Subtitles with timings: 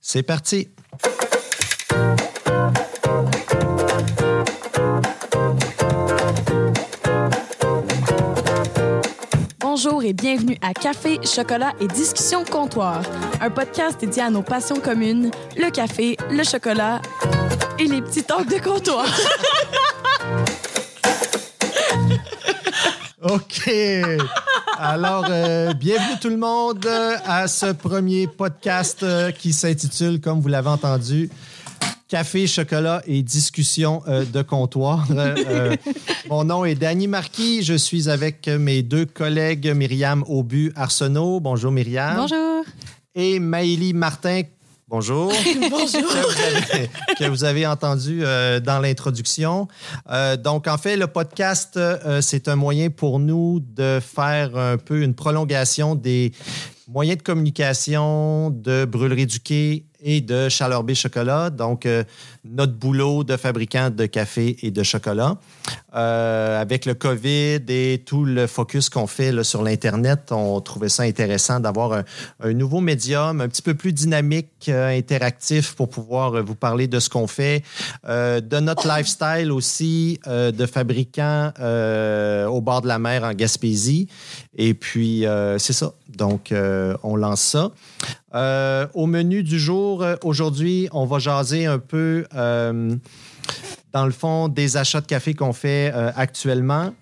[0.00, 0.68] C'est parti.
[9.60, 13.02] Bonjour et bienvenue à Café, Chocolat et Discussion Comptoir,
[13.40, 17.02] un podcast dédié à nos passions communes, le café, le chocolat
[17.78, 19.06] et les petits talks de comptoir.
[23.22, 23.70] OK.
[24.80, 30.40] Alors, euh, bienvenue tout le monde euh, à ce premier podcast euh, qui s'intitule, comme
[30.40, 31.30] vous l'avez entendu,
[32.06, 35.06] Café, chocolat et discussion euh, de comptoir.
[35.10, 35.76] Euh,
[36.30, 37.62] mon nom est Danny Marquis.
[37.62, 41.40] Je suis avec mes deux collègues Myriam Aubu Arsenault.
[41.40, 42.16] Bonjour Myriam.
[42.16, 42.64] Bonjour.
[43.14, 44.42] Et Maëlie Martin.
[44.90, 45.30] Bonjour.
[45.70, 45.90] Bonjour.
[45.90, 49.68] que vous avez, que vous avez entendu euh, dans l'introduction.
[50.08, 54.78] Euh, donc, en fait, le podcast, euh, c'est un moyen pour nous de faire un
[54.78, 56.32] peu une prolongation des
[56.88, 61.50] moyens de communication de Brûlerie du Quai et de Chaleur B Chocolat.
[61.50, 62.04] Donc, euh,
[62.44, 65.36] notre boulot de fabricant de café et de chocolat.
[65.94, 71.02] Euh, avec le COVID et tout le focus qu'on fait sur l'Internet, on trouvait ça
[71.02, 72.04] intéressant d'avoir
[72.40, 77.00] un, nouveau médium un petit peu plus dynamique, euh, interactif pour pouvoir vous parler de
[77.00, 77.62] ce qu'on fait,
[78.06, 84.08] de notre lifestyle aussi, de fabricant au bord de la mer en Gaspésie.
[84.56, 85.24] Et puis,
[85.58, 85.92] c'est ça.
[86.18, 87.70] Donc, euh, on lance ça.
[88.34, 92.26] Euh, au menu du jour, euh, aujourd'hui, on va jaser un peu,
[93.92, 96.92] dans le fond, des achats de café qu'on fait actuellement,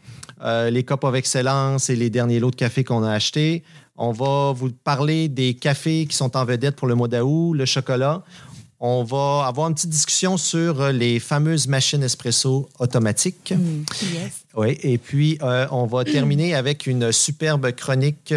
[0.44, 3.64] les Cup of Excellence et les derniers lots de café qu'on a achetés.
[3.96, 7.64] On va vous parler des cafés qui sont en vedette pour le mois d'août, le
[7.64, 8.22] chocolat.
[8.78, 13.54] On va avoir une petite discussion sur les fameuses machines espresso automatiques.
[14.12, 14.44] Yes.
[14.54, 18.34] Oui, et puis euh, on va terminer avec une superbe chronique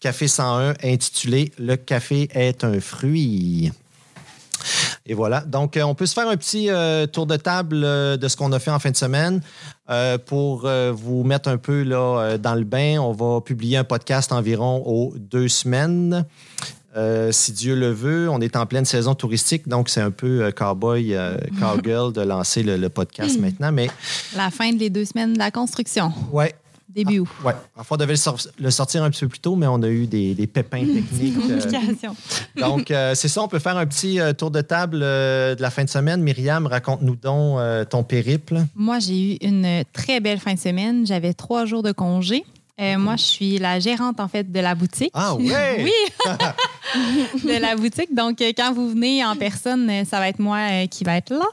[0.00, 3.70] Café 101 intitulée Le café est un fruit.
[5.06, 5.40] Et voilà.
[5.42, 8.36] Donc, euh, on peut se faire un petit euh, tour de table euh, de ce
[8.36, 9.42] qu'on a fait en fin de semaine.
[9.90, 14.32] Euh, pour vous mettre un peu là, dans le bain, on va publier un podcast
[14.32, 16.24] environ aux deux semaines.
[17.30, 21.16] Si Dieu le veut, on est en pleine saison touristique, donc c'est un peu cowboy,
[21.60, 23.72] cowgirl de lancer le, le podcast maintenant.
[23.72, 23.88] Mais
[24.36, 26.12] La fin des deux semaines de la construction.
[26.32, 26.54] ouais,
[26.94, 27.28] Début août.
[27.44, 27.52] Ouais.
[27.76, 29.88] Enfin, on devait le, sor- le sortir un petit peu plus tôt, mais on a
[29.88, 31.36] eu des, des pépins techniques.
[31.50, 32.10] euh,
[32.60, 35.62] donc, euh, c'est ça, on peut faire un petit euh, tour de table euh, de
[35.62, 36.22] la fin de semaine.
[36.22, 37.58] Myriam, raconte-nous donc
[37.90, 38.58] ton périple.
[38.74, 41.06] Moi, j'ai eu une très belle fin de semaine.
[41.06, 42.44] J'avais trois jours de congé.
[42.80, 45.10] Euh, moi, je suis la gérante, en fait, de la boutique.
[45.14, 45.84] Ah ouais!
[45.84, 45.92] Oui!
[47.44, 48.14] de la boutique.
[48.14, 51.30] Donc, euh, quand vous venez en personne, euh, ça va être moi qui va être
[51.30, 51.46] là.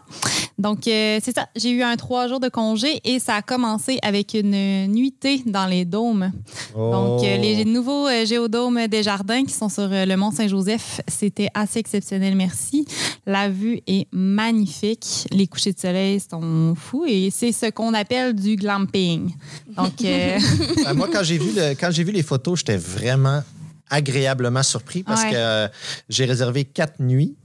[0.57, 1.47] Donc, c'est ça.
[1.55, 5.67] J'ai eu un trois jours de congé et ça a commencé avec une nuitée dans
[5.67, 6.31] les dômes.
[6.75, 7.41] Donc, euh, Oh.
[7.41, 12.85] les nouveaux géodômes des jardins qui sont sur le Mont Saint-Joseph, c'était assez exceptionnel, merci.
[13.27, 15.27] La vue est magnifique.
[15.31, 19.31] Les couchers de soleil sont fous et c'est ce qu'on appelle du glamping.
[19.75, 20.39] Donc, euh,
[20.83, 23.43] Ben, moi, quand j'ai vu, le- quand j'ai vu les photos, j'étais vraiment
[23.89, 25.31] agréablement surpris parce Ouais.
[25.31, 25.67] que euh,
[26.09, 27.35] j'ai réservé quatre nuits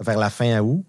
[0.00, 0.84] vers la fin août.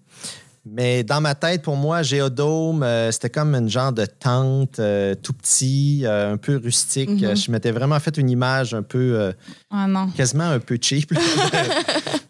[0.66, 5.14] Mais dans ma tête, pour moi, Géodôme, euh, c'était comme une genre de tente euh,
[5.14, 7.10] tout petit, un peu rustique.
[7.10, 7.36] Mhm.
[7.36, 9.34] Je m'étais vraiment fait une image un peu,
[9.70, 10.08] non.
[10.16, 11.12] quasiment un peu cheap.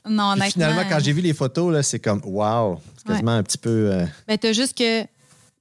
[0.06, 0.50] Non, honnêtement.
[0.50, 3.70] finalement, quand j'ai vu les photos, là, c'est comme, wow, c'est quasiment un petit peu.
[3.90, 5.02] euh, Ben, t'as juste que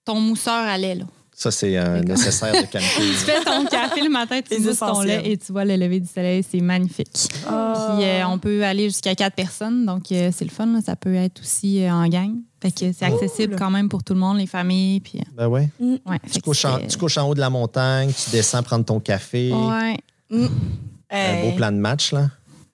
[0.03, 1.05] ton mousseur allait, là.
[1.35, 2.81] Ça, c'est un nécessaire de camping.
[2.97, 5.99] Tu fais ton café le matin, tu mousses ton lait et tu vois le lever
[5.99, 6.43] du soleil.
[6.49, 7.09] C'est magnifique.
[7.47, 7.95] Ah.
[7.97, 10.65] Puis euh, on peut aller jusqu'à quatre personnes, donc euh, c'est le fun.
[10.67, 10.79] là.
[10.85, 12.35] Ça peut être aussi euh, en gang.
[12.61, 13.59] Fait que c'est accessible Cool.
[13.59, 15.01] quand même pour tout le monde, les familles.
[15.01, 15.69] Puis, euh, Ben ouais.
[15.81, 18.85] ouais, Tu couches, en, c'est- tu couches en haut de la montagne, tu descends prendre
[18.85, 19.51] ton café.
[19.51, 19.97] Ouais.
[20.31, 20.47] Un
[21.09, 22.29] Hey, beau plan de match, là.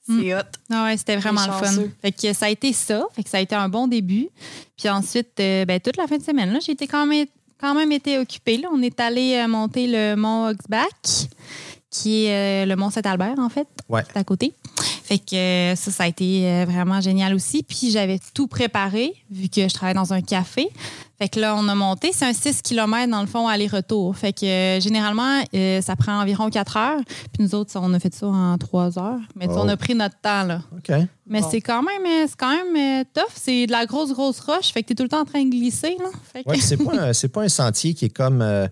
[0.07, 0.39] C'est hot.
[0.71, 1.83] Ah ouais, c'était vraiment le fun.
[2.01, 3.03] Fait que ça a été ça.
[3.13, 4.27] Fait que ça a été un bon début.
[4.77, 7.27] Puis ensuite, euh, ben, toute la fin de semaine, là, j'ai été quand même,
[7.59, 8.57] quand même été occupée.
[8.57, 8.69] Là.
[8.73, 11.27] On est allé euh, monter le mont Oxback,
[11.89, 14.03] qui est euh, le mont Saint-Albert, en fait, Ouais.
[14.03, 14.53] qui est à côté.
[15.03, 17.63] Fait que euh, ça, ça a été euh, vraiment génial aussi.
[17.63, 20.69] Puis j'avais tout préparé, vu que je travaille dans un café.
[21.17, 22.11] Fait que là, on a monté.
[22.13, 24.15] C'est un 6 km dans le fond, aller-retour.
[24.15, 27.01] Fait que euh, généralement, euh, ça prend environ 4 heures.
[27.33, 29.19] Puis nous autres, on a fait ça en 3 heures.
[29.35, 29.59] Mais tu Oh.
[29.63, 30.61] on a pris notre temps, là.
[30.77, 30.95] OK.
[31.27, 31.47] Mais Bon.
[31.51, 33.33] c'est quand même, c'est quand même euh, tough.
[33.35, 34.71] C'est de la grosse, grosse roche.
[34.71, 36.05] Fait que t'es tout le temps en train de glisser, là.
[36.31, 38.67] Fait que- Ouais, c'est pas, un- c'est pas un sentier qui est comme euh,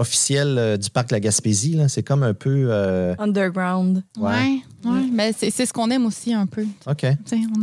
[0.00, 1.74] officiel euh, du parc de la Gaspésie.
[1.74, 1.88] là.
[1.88, 2.66] C'est comme un peu.
[2.70, 4.02] euh, Underground.
[4.18, 4.30] Ouais.
[4.84, 4.90] Ouais.
[4.90, 5.00] ouais.
[5.12, 6.64] Mais c'est c'est ce qu'on aime aussi un peu.
[6.86, 7.06] OK.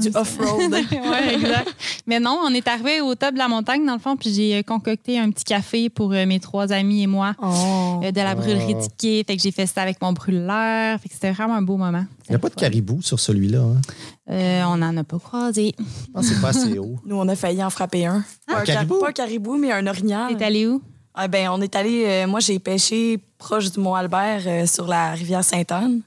[0.01, 0.71] Du off-road.
[0.91, 1.75] ouais, exact.
[2.05, 4.57] Mais non, on est arrivé au top de la montagne, dans le fond, puis j'ai
[4.57, 8.01] euh, concocté un petit café pour euh, mes trois amis et moi Oh.
[8.03, 8.87] euh, de la brûlerie Oh.
[8.97, 9.23] quai.
[9.25, 10.99] Fait que j'ai fait ça avec mon brûleur.
[10.99, 12.05] Fait que c'était vraiment un beau moment.
[12.27, 13.61] Il n'y a pas de caribou sur celui-là.
[13.61, 13.81] Hein?
[14.29, 15.73] Euh, on n'en a pas croisé.
[15.79, 16.97] Je pense que c'est pas assez haut.
[17.05, 18.23] Nous, on a failli en frapper un.
[18.45, 18.95] Pas un, caribou?
[18.95, 20.35] car- pas un caribou, mais un orignal.
[20.37, 20.81] T'es allé où?
[21.19, 22.03] Ah ben, on est allé.
[22.05, 26.01] euh, moi, j'ai pêché proche du Mont-Albert euh, sur la rivière Sainte-Anne.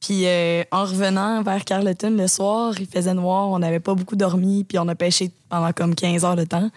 [0.00, 4.14] Puis euh, en revenant vers Carleton le soir, il faisait noir, on n'avait pas beaucoup
[4.16, 6.70] dormi, puis on a pêché pendant comme 15 heures de temps.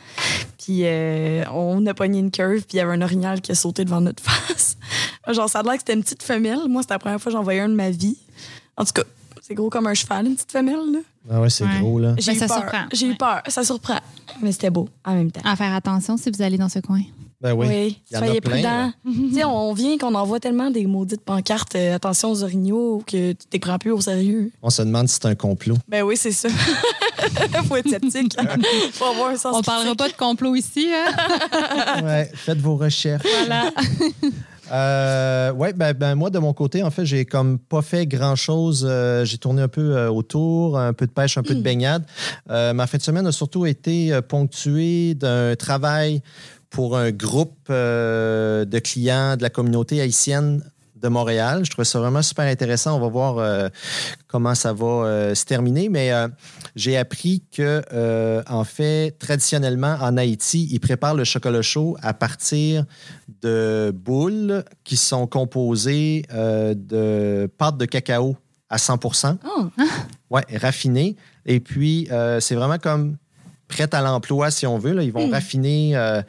[0.57, 3.55] Puis euh, on a pogné une curve, puis il y avait un orignal qui a
[3.55, 4.77] sauté devant notre face.
[5.27, 6.59] Genre, ça a l'air que c'était une petite femelle.
[6.67, 8.17] Moi, c'était la première fois que j'en voyais un de ma vie.
[8.77, 9.03] En tout cas,
[9.41, 10.75] c'est gros comme un cheval, une petite femelle.
[10.93, 10.99] là.
[11.31, 11.79] Ah ouais, c'est Ouais.
[11.81, 12.15] gros, là.
[12.17, 12.57] J'ai Ben, eu ça peur.
[12.57, 12.85] surprend.
[12.93, 13.15] J'ai eu Ouais.
[13.17, 13.41] peur.
[13.47, 13.99] Ça surprend.
[14.41, 15.41] Mais c'était beau en même temps.
[15.43, 17.01] À faire attention si vous allez dans ce coin.
[17.41, 17.67] Ben oui.
[17.69, 18.61] Oui, Il y en a soyez prudents.
[18.61, 18.91] là.
[19.05, 23.31] tu sais, on vient qu'on envoie tellement des maudites pancartes euh, attention aux orignaux que
[23.31, 24.51] tu t'es prends plus au sérieux.
[24.61, 25.77] On se demande si c'est un complot.
[25.87, 26.49] Ben oui, c'est ça.
[27.67, 28.35] Faut être sceptique.
[28.93, 30.89] Faut avoir un sens On parlera pas de complot ici.
[30.93, 32.03] Hein?
[32.03, 33.25] ouais, faites vos recherches.
[33.45, 33.71] voilà.
[34.71, 38.85] Euh, ouais, ben, ben, moi, de mon côté, en fait, j'ai comme pas fait grand-chose.
[38.87, 42.03] Euh, j'ai tourné un peu euh, autour, un peu de pêche, un peu de baignade.
[42.49, 46.21] Euh, ma fin de semaine a surtout été euh, ponctuée d'un travail
[46.69, 50.61] pour un groupe euh, de clients de la communauté haïtienne
[51.01, 51.61] de Montréal.
[51.63, 52.97] Je trouvais ça vraiment super intéressant.
[52.97, 53.69] On va voir euh,
[54.27, 55.89] comment ça va euh, se terminer.
[55.89, 56.27] Mais euh,
[56.75, 57.81] j'ai appris que,
[58.47, 62.85] en fait, traditionnellement, en Haïti, ils préparent le chocolat chaud à partir
[63.41, 68.35] de boules qui sont composées de pâte de cacao
[68.69, 68.99] à 100
[69.45, 69.65] Oh.
[70.29, 71.15] Ouais, raffiné.
[71.47, 72.07] Et puis,
[72.39, 73.17] c'est vraiment comme
[73.69, 74.91] prête à l'emploi, si on veut.
[74.93, 75.03] là.
[75.03, 76.21] Ils vont raffiner euh,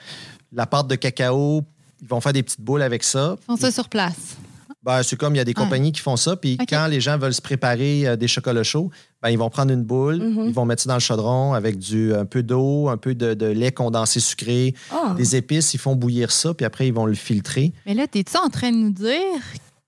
[0.52, 1.62] la pâte de cacao.
[2.00, 3.36] Ils vont faire des petites boules avec ça.
[3.42, 4.36] Ils font ça sur place.
[4.82, 5.54] Ben, c'est comme il y a des Ouais.
[5.54, 6.36] compagnies qui font ça.
[6.36, 8.90] Puis quand les gens veulent se préparer euh, des chocolats chauds,
[9.22, 10.44] ben, ils vont prendre une boule, Mhm.
[10.46, 13.34] ils vont mettre ça dans le chaudron avec du, un peu d'eau, un peu de,
[13.34, 15.14] de lait condensé sucré, Ah.
[15.18, 15.74] des épices.
[15.74, 17.74] Ils font bouillir ça, puis après, ils vont le filtrer.
[17.84, 19.18] Mais là, t'es-tu en train de nous dire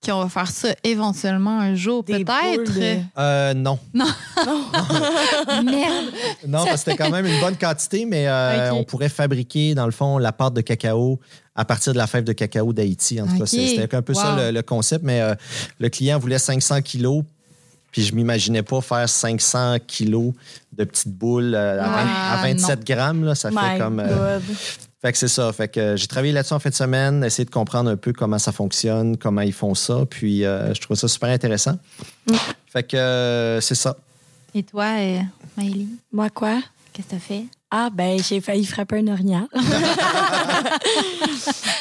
[0.05, 2.19] qu'on va faire ça éventuellement un jour, peut-être?
[2.57, 3.79] boules de- Euh, non.
[5.63, 6.05] Merde!
[6.47, 9.85] Non, parce que c'était quand même une bonne quantité, mais euh, on pourrait fabriquer, dans
[9.85, 11.19] le fond, la pâte de cacao
[11.55, 13.21] à partir de la fève de cacao d'Haïti.
[13.21, 15.35] En tout cas, c'était un peu ça le, le concept, mais euh,
[15.79, 17.23] le client voulait 500 kilos.
[17.91, 20.33] Puis je m'imaginais pas faire 500 kilos
[20.75, 23.23] de petites boules euh, à, vingt- à Ah, 27 grammes.
[23.23, 23.99] Là, ça fait comme.
[23.99, 24.39] euh.
[25.03, 25.51] Fait que c'est ça.
[25.51, 28.13] Fait que euh, j'ai travaillé là-dessus en fin de semaine, essayer de comprendre un peu
[28.13, 30.05] comment ça fonctionne, comment ils font ça.
[30.09, 31.77] Puis euh, je trouve ça super intéressant.
[32.27, 32.33] Mm.
[32.67, 33.97] Fait que euh, c'est ça.
[34.55, 35.19] Et toi, euh,
[35.57, 36.61] Maëlie, Moi, quoi?
[36.93, 37.43] qu'est-ce que t'as fait?
[37.75, 39.47] Ah, ben, j'ai failli frapper un orignal.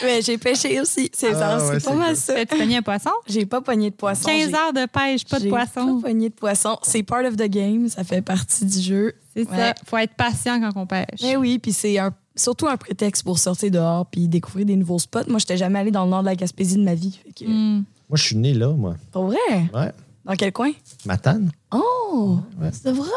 [0.02, 1.10] Mais j'ai pêché aussi.
[1.12, 2.32] C'est Ah, ça, ouais, c'est pas mal ça.
[2.34, 3.10] As-tu pogné un poisson?
[3.26, 4.26] J'ai pas pogné de poisson.
[4.28, 6.00] 15 j'ai- heures de pêche, pas de j'ai poisson.
[6.00, 6.78] Pas pogné de poisson.
[6.82, 7.88] C'est part of the game.
[7.88, 9.12] Ça fait partie du jeu.
[9.36, 9.56] C'est Ouais.
[9.56, 9.74] ça.
[9.86, 11.20] Faut être patient quand on pêche.
[11.22, 14.98] Mais oui, puis c'est un- surtout un prétexte pour sortir dehors puis découvrir des nouveaux
[14.98, 15.28] spots.
[15.28, 17.18] Moi, j'étais jamais allée dans le nord de la Gaspésie de ma vie.
[17.22, 17.84] Fait que- Hmm.
[18.08, 18.94] Moi, je suis né là, moi.
[19.12, 19.36] Pour vrai?
[19.74, 19.92] Ouais.
[20.24, 20.70] Dans quel coin?
[21.04, 21.50] Matane.
[21.72, 22.38] Oh!
[22.60, 22.70] Ouais.
[22.72, 23.08] C'est vrai?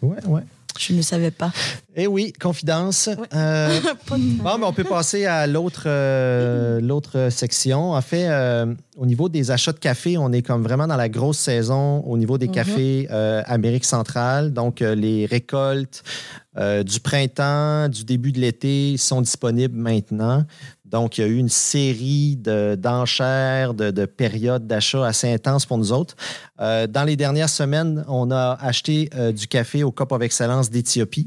[0.00, 0.42] Ouais, ouais.
[0.78, 1.52] Je ne savais pas.
[1.94, 3.08] Eh oui, confidence.
[3.34, 7.92] Euh, bon, mais on peut passer à l'autre euh, l'autre section.
[7.92, 8.66] En fait, euh,
[8.96, 12.16] au niveau des achats de café, on est comme vraiment dans la grosse saison au
[12.16, 12.52] niveau des Mhm.
[12.52, 13.08] cafés
[13.46, 14.52] Amérique centrale.
[14.52, 16.02] Donc, les récoltes
[16.56, 20.44] du printemps, du début de l'été sont disponibles maintenant.
[20.92, 25.64] Donc, il y a eu une série de- d'enchères, de, de périodes d'achat assez intenses
[25.66, 26.14] pour nous autres.
[26.60, 30.70] Euh, dans les dernières semaines, on a acheté euh, du café au Cup of Excellence
[30.70, 31.26] d'Éthiopie.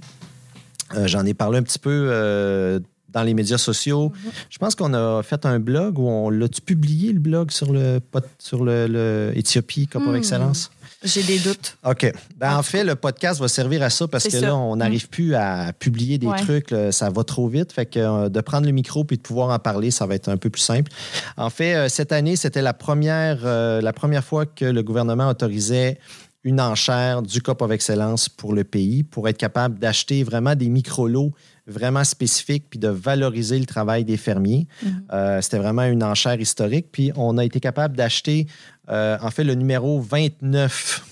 [0.96, 2.80] Euh, J'en ai parlé un petit peu
[3.12, 4.12] dans les médias sociaux.
[4.50, 8.00] Je pense qu'on a fait un blog où on l'a-tu publié le blog sur le
[8.38, 10.16] sur le, le Éthiopie Cup of Hmm.
[10.18, 10.70] Excellence?
[11.04, 11.78] J'ai des doutes.
[11.86, 12.12] OK.
[12.38, 14.42] Ben, en fait, le podcast va servir à ça parce que ça.
[14.42, 16.38] là, on n'arrive plus à publier des Ouais.
[16.42, 16.72] trucs.
[16.72, 17.72] là, ça va trop vite.
[17.72, 20.30] Fait que euh, de prendre le micro puis de pouvoir en parler, ça va être
[20.30, 20.92] un peu plus simple.
[21.38, 25.28] En fait, euh, cette année, c'était la première, euh, la première fois que le gouvernement
[25.30, 26.00] autorisait
[26.44, 30.70] une enchère du COP of Excellence pour le pays pour être capable d'acheter vraiment des
[30.70, 31.32] micro-lots
[31.66, 34.68] vraiment spécifiques puis de valoriser le travail des fermiers.
[35.12, 36.88] Euh, C'était vraiment une enchère historique.
[36.92, 38.46] Puis on a été capable d'acheter,
[38.90, 41.06] euh, en fait, le numéro 29.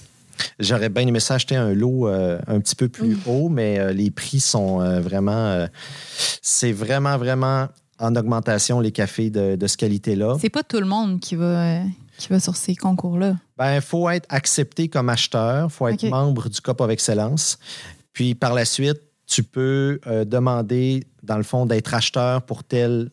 [0.60, 3.94] J'aurais bien aimé ça acheter un lot euh, un petit peu plus haut, mais euh,
[3.94, 5.68] les prix sont vraiment.
[6.42, 7.68] c'est vraiment, vraiment
[8.00, 10.38] en augmentation, les cafés de, de cette qualité-là.
[10.42, 11.80] C'est pas tout le monde qui va,
[12.18, 13.36] qui va sur ces concours-là.
[13.58, 17.60] Ben, il faut être accepté comme acheteur, il faut être membre du COP of Excellence.
[18.12, 23.10] Puis par la suite, tu peux demander, dans le fond, d'être acheteur pour tel,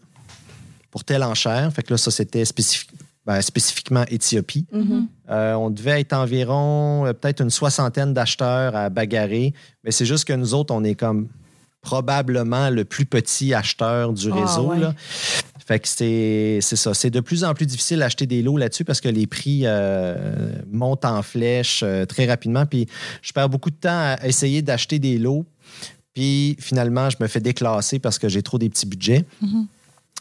[0.90, 1.70] pour telle enchère.
[1.72, 2.90] Fait que là, ça, c'était spécifique.
[3.30, 4.66] Ben, spécifiquement Éthiopie.
[4.72, 5.06] Mhm.
[5.30, 10.24] Euh, on devait être environ euh, peut-être une soixantaine d'acheteurs à bagarrer, mais c'est juste
[10.24, 11.28] que nous autres, on est comme
[11.80, 14.66] probablement le plus petit acheteur du Ah, réseau.
[14.70, 14.80] ouais.
[14.80, 14.94] là.
[15.64, 16.92] Fait que c'est c'est ça.
[16.92, 20.52] C'est de plus en plus difficile d'acheter des lots là-dessus parce que les prix euh,
[20.70, 22.66] montent en flèche euh, très rapidement.
[22.66, 22.86] Puis
[23.22, 25.46] je perds beaucoup de temps à essayer d'acheter des lots.
[26.14, 29.24] Puis finalement, je me fais déclasser parce que j'ai trop des petits budgets.
[29.40, 29.66] Mhm.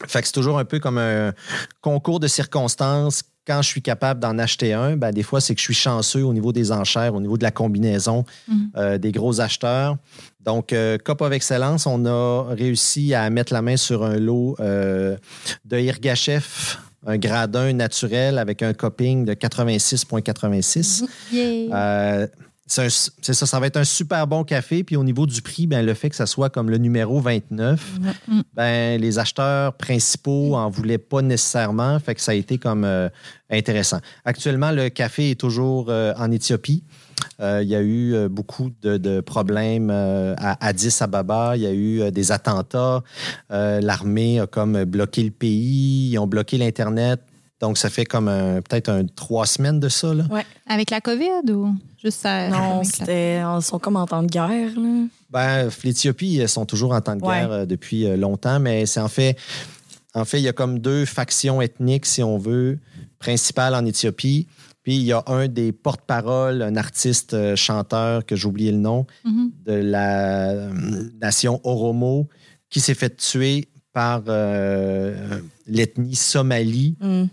[0.06, 1.32] Fait que c'est toujours un peu comme un
[1.80, 3.22] concours de circonstances.
[3.46, 6.22] Quand je suis capable d'en acheter un, ben, des fois, c'est que je suis chanceux
[6.24, 8.70] au niveau des enchères, au niveau de la combinaison Mhm.
[8.76, 9.96] euh, des gros acheteurs.
[10.44, 14.56] Donc, euh, Cop of Excellence, on a réussi à mettre la main sur un lot
[14.60, 15.16] euh,
[15.64, 21.04] de Irgachef, un gradin naturel avec un coping de 86,86.
[21.32, 22.28] Yeah.
[22.70, 24.84] C'est ça, ça va être un super bon café.
[24.84, 27.80] Puis au niveau du prix, ben, le fait que ça soit comme le numéro 29,
[28.28, 28.40] Mm.
[28.54, 31.98] ben, les acheteurs principaux en voulaient pas nécessairement.
[31.98, 33.08] Fait que ça a été comme euh,
[33.50, 33.98] intéressant.
[34.24, 36.84] Actuellement, le café est toujours euh, en Éthiopie.
[37.40, 41.56] Euh, il y a eu beaucoup de, de problèmes à Addis Ababa.
[41.56, 43.02] Il y a eu des attentats.
[43.50, 46.10] L'armée a comme bloqué le pays.
[46.12, 47.20] Ils ont bloqué l'Internet.
[47.60, 48.26] Donc, ça fait comme
[48.68, 50.14] peut-être un, trois semaines de ça.
[50.14, 50.24] Là.
[50.66, 52.48] Avec la COVID ou juste ça?
[52.48, 53.40] Non, la- c'était.
[53.40, 55.04] Ils sont comme en temps de guerre, là.
[55.30, 57.56] Ben, l'Éthiopie, ils sont toujours en temps de guerre Ouais.
[57.58, 59.36] euh, depuis euh, longtemps, mais c'est en fait,
[60.14, 62.78] en fait, il y a comme deux factions ethniques, si on veut,
[63.18, 64.48] principales en Éthiopie.
[64.82, 68.78] Puis il y a un des porte-paroles, un artiste euh, chanteur que j'ai oublié le
[68.78, 69.50] nom, Mhm.
[69.66, 70.72] de la euh,
[71.20, 72.26] nation Oromo,
[72.70, 76.96] qui s'est fait tuer par euh, l'ethnie Somalie.
[77.00, 77.24] Mm.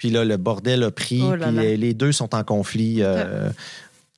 [0.00, 1.20] Puis là, le bordel a pris.
[1.22, 1.62] Oh là puis là.
[1.62, 2.96] les, les deux sont en conflit.
[3.02, 3.50] euh,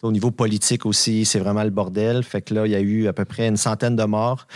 [0.03, 2.23] au niveau politique aussi, c'est vraiment le bordel.
[2.23, 4.47] Fait que là, il y a eu à peu près une centaine de morts.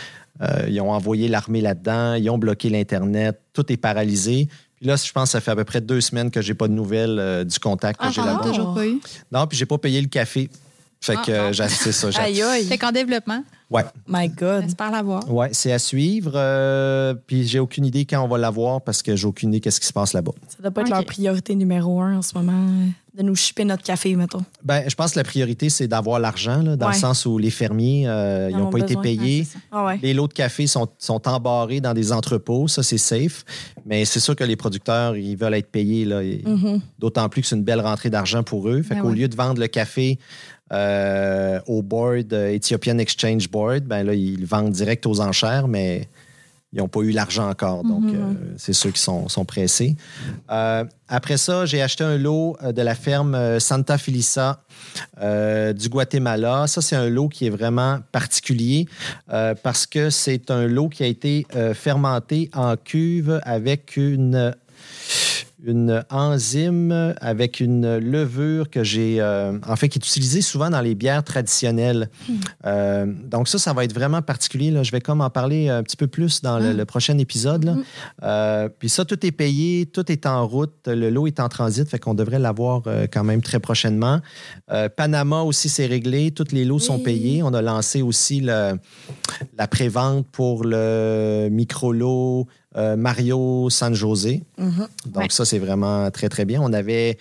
[0.41, 2.13] Euh, ils ont envoyé l'armée là-dedans.
[2.15, 3.39] Ils ont bloqué l'Internet.
[3.53, 4.47] Tout est paralysé.
[4.77, 6.67] Puis là, je pense que ça fait à peu près deux semaines que j'ai pas
[6.69, 8.43] de nouvelles euh, du contact que Ah, j'ai là-bas.
[8.43, 8.99] toujours pas eu?
[9.31, 10.49] Non, puis j'ai pas payé le café.
[11.01, 11.53] Fait Ah, que euh, bon.
[11.53, 12.09] j'ai c'est ça.
[12.11, 12.65] j'ai- Aïe, aïe.
[12.65, 14.63] Fait qu'en développement, Ouais, My God.
[14.63, 15.29] j'espère l'avoir.
[15.29, 16.31] ouais, c'est à suivre.
[16.35, 19.81] euh, puis j'ai aucune idée quand on va l'avoir parce que j'ai aucune idée qu'est-ce
[19.81, 20.31] qui se passe là-bas.
[20.47, 22.65] Ça doit pas être leur priorité numéro un en ce moment,
[23.13, 24.45] de nous shipper notre café, mettons.
[24.63, 26.93] Ben, je pense que la priorité, c'est d'avoir l'argent, là, dans Ouais.
[26.93, 29.45] le sens où les fermiers, euh, ils n'ont ont pas été payés.
[29.71, 29.99] Ah ouais.
[30.01, 33.43] Les lots de café sont, sont embarrés dans des entrepôts, ça c'est safe.
[33.85, 36.05] Mais c'est sûr que les producteurs, ils veulent être payés.
[36.05, 36.79] là, et- Mhm.
[36.99, 38.81] D'autant plus que c'est une belle rentrée d'argent pour eux.
[38.83, 39.15] Fait Ben qu'au ouais.
[39.15, 40.19] lieu de vendre le café
[40.71, 45.67] euh, au board, euh, Ethiopian Exchange Board, ben là, ils le vendent direct aux enchères,
[45.67, 46.07] mais
[46.73, 47.83] ils n'ont pas eu l'argent encore.
[47.85, 48.15] Donc, Mhm.
[48.15, 49.95] euh, c'est ceux qui sont, sont pressés.
[50.51, 54.61] Euh, après ça, j'ai acheté un lot de la ferme Santa Felisa
[55.21, 56.67] euh, du Guatemala.
[56.67, 58.87] Ça, c'est un lot qui est vraiment particulier
[59.63, 64.53] parce que c'est un lot qui a été fermenté en cuve avec une
[65.65, 70.81] une enzyme avec une levure que j'ai, euh, en fait, qui est utilisée souvent dans
[70.81, 72.09] les bières traditionnelles.
[72.65, 74.69] Euh, donc ça, ça va être vraiment particulier.
[74.69, 74.83] Là.
[74.83, 77.63] Je vais comme en parler un petit peu plus dans le, le prochain épisode.
[77.63, 77.73] là.
[77.73, 77.83] Mhm.
[78.23, 80.75] Euh, puis ça, tout est payé, tout est en route.
[80.87, 84.19] Le lot est en transit, fait qu'on devrait l'avoir quand même très prochainement.
[84.95, 86.31] Panama aussi, c'est réglé.
[86.31, 87.41] Tous les lots sont payés.
[87.43, 88.77] On a lancé aussi le-
[89.57, 94.43] la prévente pour le micro-lot euh, Mario San José.
[94.57, 94.87] Mhm.
[95.07, 95.27] Donc, Ouais.
[95.29, 96.61] ça, c'est vraiment très, très bien.
[96.61, 97.17] On avait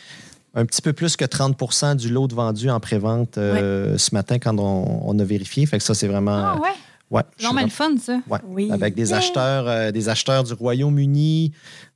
[0.54, 4.38] un petit peu plus que 30% du lot de vendu en prévente euh, ce matin
[4.38, 5.66] quand on, on a vérifié.
[5.66, 6.36] Fait que ça, c'est vraiment.
[6.46, 6.68] Ah ouais,
[7.10, 8.18] ouais, non, suis mais le fun, ça.
[8.28, 8.70] Ouais, Oui.
[8.72, 9.18] avec des Yeah.
[9.18, 11.52] acheteurs, euh, des acheteurs du Royaume-Uni,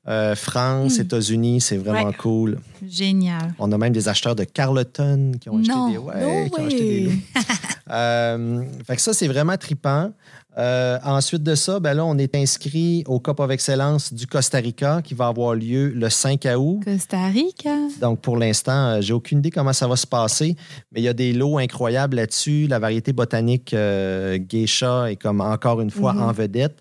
[0.08, 1.02] euh, France, Mm.
[1.02, 2.14] États-Unis, c'est vraiment Ouais.
[2.18, 2.58] cool.
[2.86, 3.54] Génial.
[3.58, 5.90] On a même des acheteurs de Carleton qui ont acheté Non.
[5.90, 7.12] des, ouais, No qui ont acheté des.
[7.92, 10.12] Euh, fait que ça, c'est vraiment tripant.
[10.58, 14.58] Euh, ensuite de ça, ben là, on est inscrit au Cup of Excellence du Costa
[14.58, 16.80] Rica qui va avoir lieu le 5 août.
[16.84, 17.74] Costa Rica.
[18.00, 20.56] Donc, pour l'instant, euh, j'ai aucune idée comment ça va se passer,
[20.92, 22.66] mais il y a des lots incroyables là-dessus.
[22.66, 26.22] La variété botanique euh, Geisha est comme encore une fois Mhm.
[26.22, 26.78] en vedette.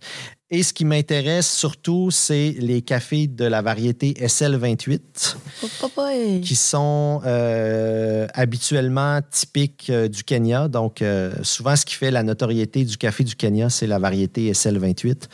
[0.52, 6.42] Et ce qui m'intéresse surtout, c'est les cafés de la variété SL28 Oh, papa, hey.
[6.42, 10.68] qui sont euh, habituellement typiques euh, du Kenya.
[10.68, 14.52] Donc, euh, souvent, ce qui fait la notoriété du café du Kenya, c'est la variété
[14.52, 15.26] SL28.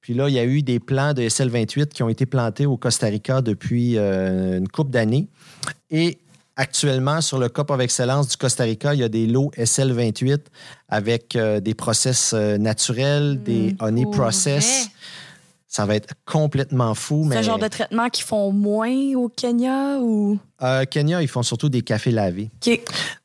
[0.00, 2.76] Puis là, il y a eu des plants de SL28 qui ont été plantés au
[2.76, 5.28] Costa Rica depuis une couple d'années.
[5.92, 6.18] Et
[6.56, 10.40] actuellement, sur le Cup of Excellence du Costa Rica, il y a des lots SL28
[10.88, 14.84] avec euh, des process euh, naturels, des honey process.
[14.84, 14.92] vrai?
[15.68, 17.26] Ça va être complètement fou.
[17.30, 20.38] C'est Mais genre de traitement qu'ils font moins au Kenya ou?
[20.60, 22.50] Euh, Kenya, ils font surtout des cafés lavés.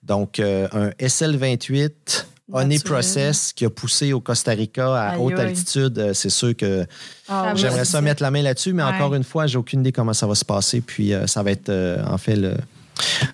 [0.02, 6.14] Donc, euh, un SL28 honey process qui a poussé au Costa Rica à haute altitude.
[6.14, 6.86] C'est sûr que
[7.28, 10.14] Ah, j'aimerais ça mettre la main là-dessus, mais encore une fois, j'ai aucune idée comment
[10.14, 10.80] ça va se passer.
[10.80, 11.70] Puis ça va être
[12.10, 12.56] en fait le,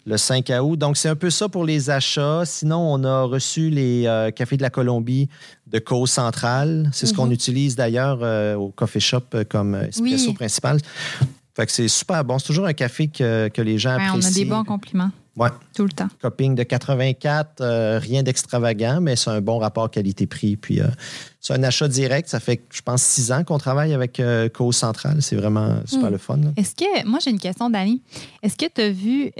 [0.05, 0.77] le 5 août.
[0.77, 2.43] Donc c'est un peu ça pour les achats.
[2.46, 5.29] Sinon, on a reçu les euh, cafés de la Colombie
[5.67, 6.89] de Co Central.
[6.91, 10.34] C'est ce qu'on utilise d'ailleurs euh, au coffee shop euh, comme espresso Oui.
[10.34, 10.79] principal.
[11.55, 12.39] Fait que c'est super bon.
[12.39, 14.43] C'est toujours un café que, que les gens Ouais, on a apprécient.
[14.43, 15.50] des bons compliments Ouais.
[15.75, 16.07] tout le temps.
[16.22, 20.57] Coping de 84, euh, rien d'extravagant, mais c'est un bon rapport qualité-prix.
[20.57, 20.88] Puis euh,
[21.39, 22.29] c'est un achat direct.
[22.29, 25.22] Ça fait, je pense, six ans qu'on travaille avec euh, Cause Centrale.
[25.24, 26.12] C'est vraiment super Hmm.
[26.12, 26.39] le fun.
[26.55, 28.01] Est-ce que, moi j'ai une question, Dani.
[28.43, 29.31] Est-ce que tu as vu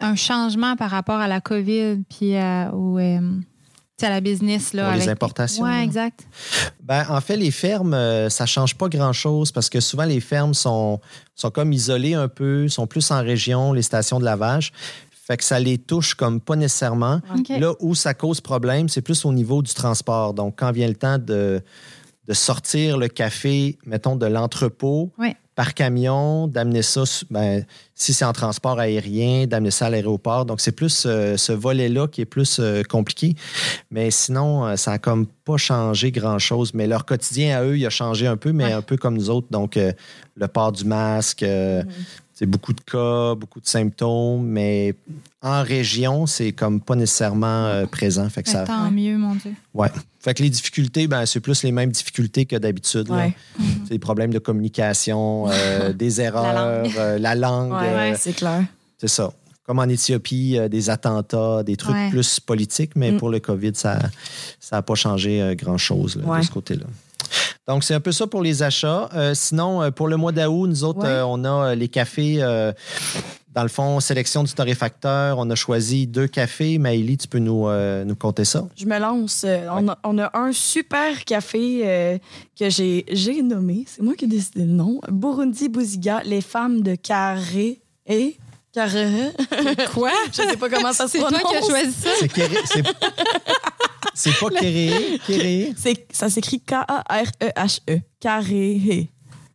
[0.00, 2.34] un changement par rapport à la COVID puis
[2.72, 2.98] au,
[4.02, 4.72] à la business?
[4.72, 5.78] Là, Pour les avec- importations, là.
[5.78, 6.20] Oui, exact.
[6.82, 10.54] Ben, en fait, les fermes, euh, ça change pas grand-chose parce que souvent, les fermes
[10.54, 11.00] sont,
[11.34, 14.72] sont comme isolées un peu, sont plus en région, les stations de lavage.
[15.26, 17.20] Fait que ça les touche comme pas nécessairement.
[17.38, 17.48] OK.
[17.58, 20.34] Là où ça cause problème, c'est plus au niveau du transport.
[20.34, 21.62] Donc, quand vient le temps de,
[22.28, 25.34] de sortir le café, mettons, de l'entrepôt Ouais.
[25.54, 30.44] Par camion, d'amener ça, ben, si c'est en transport aérien, d'amener ça à l'aéroport.
[30.46, 33.36] Donc, c'est plus euh, ce volet-là qui est plus euh, compliqué.
[33.90, 36.74] Mais sinon, euh, ça a comme pas changé grand-chose.
[36.74, 38.72] Mais leur quotidien à eux, il a changé un peu, mais Ouais.
[38.72, 39.46] un peu comme nous autres.
[39.50, 39.78] Donc,
[40.36, 41.82] le port du masque, euh,
[42.34, 44.94] c'est beaucoup de cas, beaucoup de symptômes, mais
[45.40, 48.28] en région, c'est comme pas nécessairement euh, présent.
[48.28, 49.52] Fait que, ça, tant mieux, mon Dieu.
[49.74, 49.88] ouais.
[50.20, 53.08] fait que les difficultés, ben, c'est plus les mêmes difficultés que d'habitude.
[53.10, 53.36] Ouais.
[53.84, 56.92] C'est des problèmes de communication, euh, des erreurs, langue.
[56.98, 57.72] euh, la langue.
[57.72, 58.64] Ouais, c'est clair.
[58.98, 59.32] c'est ça.
[59.66, 63.16] Comme en Éthiopie, des attentats, des trucs plus politiques, mais Mm.
[63.16, 63.98] pour le COVID, ça
[64.72, 66.84] n'a pas changé grand-chose là, de ce côté-là.
[67.66, 69.08] Donc, c'est un peu ça pour les achats.
[69.14, 71.08] Euh, sinon, euh, pour le mois d'août, nous autres, Ouais.
[71.08, 72.72] euh, on a les cafés, euh,
[73.54, 75.38] dans le fond, sélection du torréfacteur.
[75.38, 76.78] On a choisi deux cafés.
[76.78, 77.68] Maëlie, tu peux nous,
[78.04, 78.66] nous compter ça?
[78.76, 79.46] Je me lance.
[79.70, 82.20] On, a, on a un super café
[82.58, 83.84] que j'ai j'ai nommé.
[83.86, 85.00] C'est moi qui ai décidé le nom.
[85.08, 88.36] Burundi Bouziga, les femmes de Carré et
[88.74, 89.08] Carré.
[89.94, 90.10] Quoi?
[90.32, 91.50] Je sais pas comment ça se C'est toi prononce.
[91.52, 92.08] qui as choisi ça?
[92.18, 92.82] C'est Kéré- c'est-
[94.14, 95.72] c'est pas Kéré, Kéré.
[95.76, 98.00] C'est- Ça s'écrit K-A-R-E-H-E.
[98.20, 99.08] Carré.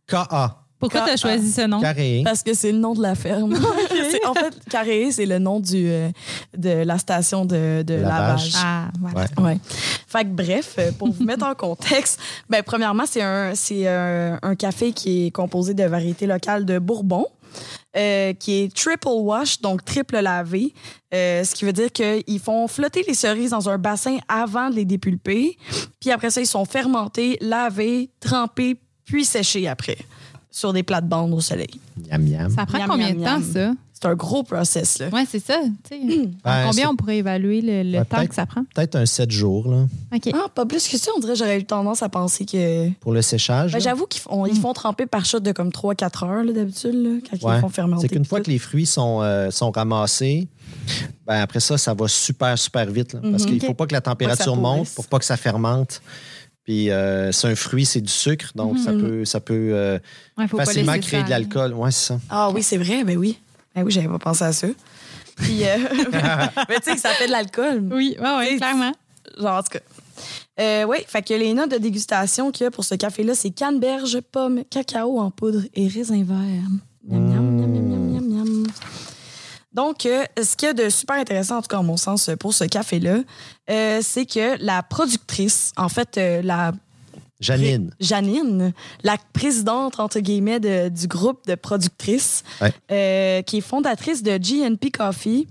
[0.08, 0.56] K-A.
[0.78, 1.78] Pourquoi tu as choisi ce nom?
[1.82, 2.22] Carré.
[2.24, 3.52] Parce que c'est le nom de la ferme.
[4.26, 6.08] En fait, Carré, c'est le nom du, euh,
[6.56, 8.52] de la station de, de Lavage.
[8.52, 8.52] lavage.
[8.56, 9.26] Ah, voilà.
[9.38, 9.42] Ouais.
[9.44, 9.58] Ouais.
[10.06, 14.38] Fait que bref, euh, pour vous mettre en contexte, ben, premièrement, c'est un, c'est un,
[14.42, 17.26] un café qui est composé de variétés locales de Bourbon.
[17.96, 20.72] Euh, qui est triple wash, donc triple lavé,
[21.12, 24.76] euh, ce qui veut dire qu'ils font flotter les cerises dans un bassin avant de
[24.76, 25.56] les dépulper,
[26.00, 29.98] puis après ça, ils sont fermentés, lavés, trempés, puis séchés après,
[30.50, 31.80] sur des plates-bandes au soleil.
[32.08, 32.50] Miam, miam.
[32.50, 33.52] Ça prend Miam, combien miam, de temps, miam.
[33.52, 33.72] ça?
[34.02, 35.08] C'est un gros process, là.
[35.12, 35.60] Oui, c'est ça.
[35.90, 36.30] Ben,
[36.66, 38.62] combien on pourrait évaluer le, temps que ça prend?
[38.74, 39.84] Peut-être un 7 jours là,
[40.14, 40.30] OK.
[40.32, 42.88] Ah, pas plus que ça, on dirait que j'aurais eu tendance à penser que...
[43.00, 43.72] pour le séchage.
[43.72, 43.78] Ben.
[43.80, 47.36] J'avoue qu'ils font, ils font tremper par shot de comme 3-4 heures d'habitude, là, quand
[47.36, 47.60] ils Ouais.
[47.60, 48.02] font fermenter.
[48.08, 48.46] C'est qu'une fois tout.
[48.46, 50.48] que les fruits sont, euh, sont ramassés,
[51.26, 53.12] ben après ça, ça va super, super vite.
[53.12, 53.20] là.
[53.22, 53.48] parce Mhm.
[53.50, 56.00] qu'il ne faut pas que la température monte pour pas que ça fermente.
[56.64, 59.00] Puis euh, c'est un fruit, c'est du sucre, donc ça Mhm.
[59.02, 59.98] peut, ça peut euh,
[60.38, 61.74] Ouais, faut pas facilement créer ça de l'alcool.
[61.74, 62.20] Ouais, c'est ça.
[62.30, 63.38] Ah oui, c'est vrai, ben oui.
[63.74, 64.66] Ben oui, j'avais pas pensé à ça.
[65.36, 65.76] Puis, euh,
[66.68, 67.88] mais tu sais que ça fait de l'alcool.
[67.92, 68.92] Oui, ouais, clairement.
[69.38, 69.80] Genre, en tout cas.
[70.60, 73.50] Euh, oui, fait que les notes de dégustation qu'il y a pour ce café-là, c'est
[73.50, 76.36] canneberge, pomme, cacao en poudre et raisin vert.
[77.08, 78.66] Miam, miam, miam, miam, miam, miam, miam.
[79.72, 82.30] Donc, euh, ce qu'il y a de super intéressant, en tout cas, à mon sens,
[82.40, 83.18] pour ce café-là,
[83.70, 86.72] euh, c'est que la productrice, en fait, euh, la
[87.40, 87.90] Janine.
[88.00, 88.72] Janine,
[89.02, 92.72] la présidente, entre guillemets, de- du groupe de productrices, Ouais.
[92.92, 95.48] euh, qui est fondatrice de GNP Coffee.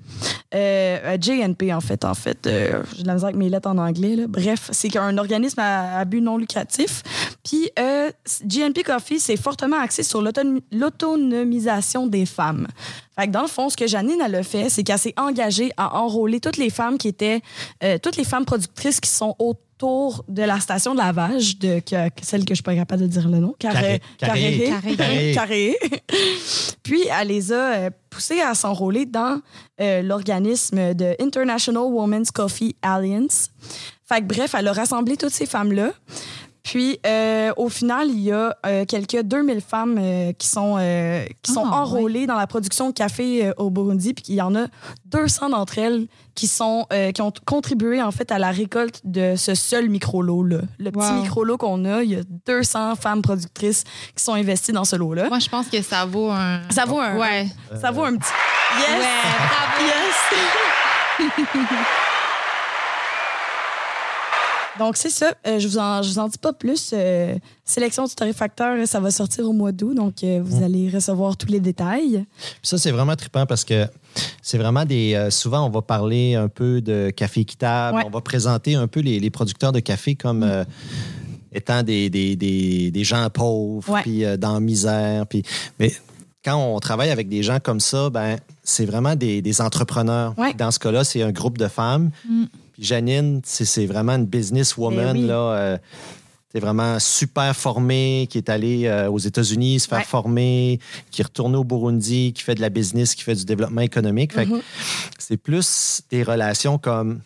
[0.53, 2.45] Euh, euh, JNP, en fait, en fait.
[2.47, 4.15] euh, J'ai de la misère avec mes lettres en anglais.
[4.15, 4.25] là.
[4.27, 7.01] Bref, c'est un organisme à, à but non lucratif.
[7.43, 8.11] Puis, euh,
[8.45, 12.67] GNP Coffee, c'est fortement axé sur l'autonom- l'autonomisation des femmes.
[13.17, 15.71] Fait que dans le fond, ce que Janine, elle a fait, c'est qu'elle s'est engagée
[15.77, 17.41] à enrôler toutes les femmes qui étaient,
[17.83, 19.35] euh, toutes les femmes productrices qui sont
[19.81, 23.07] autour de la station de lavage, de que- celle que je suis pas capable de
[23.07, 24.01] dire le nom, Carré.
[24.17, 24.65] Carré.
[24.67, 24.95] Carré.
[24.97, 25.31] Carré.
[25.33, 25.77] Carré.
[26.83, 29.39] Puis, elle les a euh, poussées à s'enrôler dans
[29.79, 33.49] euh, l'organisme de International Women's Coffee Alliance.
[34.05, 35.91] Fait que, bref, elle a rassemblé toutes ces femmes-là.
[36.69, 40.75] Puis, euh, au final, il y a euh, quelques 2000 femmes euh, qui sont,
[41.41, 44.13] qui sont Ah, enrôlées dans la production de café au Burundi.
[44.13, 44.67] Puis, il y en a
[45.05, 46.05] 200 d'entre elles
[46.35, 50.59] qui, sont, qui ont contribué, en fait, à la récolte de ce seul micro-lot-là.
[50.77, 51.21] Le petit Wow.
[51.23, 53.83] micro-lot qu'on a, il y a 200 femmes productrices
[54.15, 55.27] qui sont investies dans ce lot-là.
[55.27, 56.61] Moi, je pense que ça vaut un.
[56.69, 57.17] Ça vaut un...
[57.17, 57.47] Ouais.
[57.81, 58.29] Ça vaut un petit...
[58.77, 58.89] Yes!
[58.99, 59.05] Ouais,
[59.49, 59.85] bravo.
[61.19, 61.39] Yes!
[64.79, 65.33] Donc, c'est ça.
[65.45, 66.91] Euh, je vous en, je vous en dis pas plus.
[66.93, 69.93] Euh, sélection du torréfacteur, ça va sortir au mois d'août.
[69.93, 72.25] Donc, euh, vous allez recevoir tous les détails.
[72.39, 73.85] Puis ça, c'est vraiment trippant parce que
[74.41, 75.13] c'est vraiment des.
[75.13, 77.97] euh, souvent, on va parler un peu de café équitable.
[77.97, 78.03] Ouais.
[78.07, 80.63] On va présenter un peu les, les producteurs de café comme euh,
[81.51, 85.27] étant des, des, des, des gens pauvres, puis euh, dans la misère.
[85.27, 85.43] Puis,
[85.79, 85.93] mais
[86.43, 90.33] quand on travaille avec des gens comme ça, ben c'est vraiment des, entrepreneurs.
[90.37, 90.53] Ouais.
[90.53, 92.11] Dans ce cas-là, c'est un groupe de femmes.
[92.79, 95.17] Puis Janine, c'est vraiment une businesswoman.
[95.17, 95.27] Oui.
[95.27, 95.33] là.
[95.35, 95.77] euh,
[96.51, 100.03] c'est vraiment super formée, qui est allée euh, aux États-Unis se faire Ouais.
[100.05, 100.79] former,
[101.11, 104.35] qui est retournée au Burundi, qui fait de la business, qui fait du développement économique.
[104.35, 104.61] Mhm.
[105.19, 107.19] c'est plus des relations comme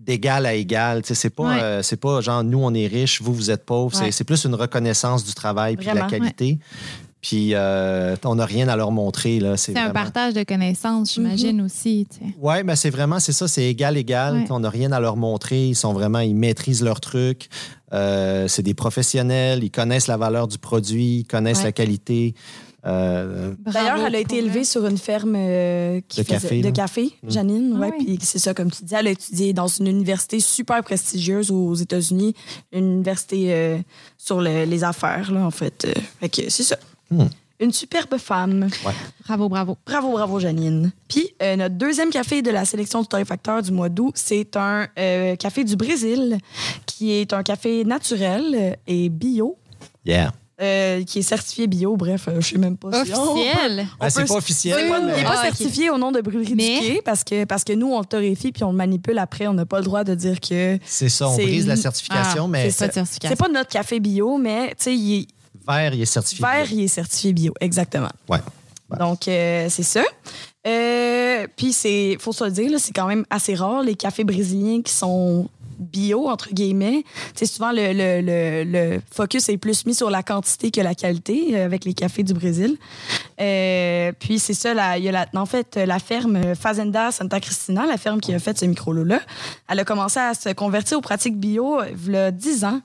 [0.00, 1.00] d'égal à égal.
[1.04, 1.62] C'est pas, Ouais.
[1.62, 3.94] euh, c'est pas genre nous, on est riches, vous, vous êtes pauvres.
[3.96, 4.10] C'est- Ouais.
[4.12, 6.58] C'est plus une reconnaissance du travail puis de la qualité.
[7.22, 9.38] Puis euh, on n'a rien à leur montrer.
[9.38, 9.56] là.
[9.56, 12.06] C'est C'est un partage de connaissances, j'imagine aussi.
[12.10, 12.34] tu sais.
[12.40, 14.34] Oui, mais c'est vraiment, c'est ça, c'est égal, égal.
[14.38, 14.44] Ouais.
[14.50, 15.68] On n'a rien à leur montrer.
[15.68, 17.48] Ils sont vraiment, ils maîtrisent leur truc.
[17.92, 21.64] Euh, c'est des professionnels, ils connaissent la valeur du produit, ils connaissent Ouais.
[21.64, 22.34] la qualité.
[22.84, 26.70] Euh, D'ailleurs, elle a été élevée sur une ferme euh, qui De faisait- café, de
[26.70, 27.30] café, Mm.
[27.30, 27.72] Janine.
[27.76, 28.04] Ah ouais, oui.
[28.16, 31.74] Puis c'est ça, comme tu dis, elle a étudié dans une université super prestigieuse aux
[31.74, 32.34] États-Unis,
[32.72, 33.78] une université euh,
[34.18, 35.84] sur le- les affaires, là, en fait.
[35.84, 36.76] Euh, fait que c'est ça.
[37.12, 37.28] Hmm.
[37.60, 38.68] Une superbe femme.
[39.24, 39.76] Bravo, bravo.
[39.86, 40.90] Bravo, bravo, Janine.
[41.06, 44.88] Puis, euh, notre deuxième café de la sélection du torréfacteur du mois d'août, c'est un
[44.98, 46.38] euh, café du Brésil,
[46.86, 49.56] qui est un café naturel et bio,
[50.04, 50.32] yeah.
[50.60, 51.96] euh, qui est certifié bio.
[51.96, 53.86] Bref, euh, je sais même pas si on- Officiel.
[54.00, 54.76] Ben, c'est peut- pas officiel.
[54.80, 57.02] C'est pas- mais- il n'est pas Ah, certifié au nom de Brûlerie Mais- du Quai
[57.04, 59.46] parce que, parce que nous, on le torréfie puis on le manipule après.
[59.46, 62.48] On n'a pas le droit de dire que C'est ça, on brise la certification, Ah,
[62.48, 63.36] mais c'est pas de certification.
[63.36, 65.26] c'est pas notre café bio, mais tu sais, il est
[65.66, 66.44] vert, il est certifié.
[66.44, 66.78] vert, bio.
[66.78, 67.54] il est certifié bio.
[67.60, 68.10] Exactement.
[68.28, 68.38] Ouais.
[68.90, 68.98] Ouais.
[68.98, 70.02] Donc, euh, c'est ça.
[70.66, 74.82] Euh, puis, c'est, faut se le dire, c'est quand même assez rare, les cafés brésiliens
[74.82, 75.48] qui sont
[75.82, 77.04] bio, entre guillemets.
[77.34, 81.50] Sais, souvent, le, le, le, focus est plus mis sur la quantité que la qualité
[81.52, 82.76] euh, avec les cafés du Brésil.
[83.40, 87.86] Euh, puis, c'est ça, la, y a la, en fait, la ferme Fazenda Santa Cristina,
[87.86, 89.20] la ferme qui a fait ce micro-lot-là,
[89.68, 92.80] elle a commencé à se convertir aux pratiques bio euh, il y a 10 ans.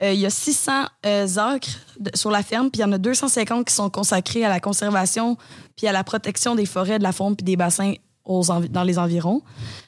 [0.00, 0.72] Il y a 600
[1.06, 1.68] euh, acres
[2.14, 5.36] sur la ferme, puis il y en a 250 qui sont consacrés à la conservation
[5.76, 7.94] puis à la protection des forêts, de la faune puis des bassins
[8.28, 9.42] dans les environs.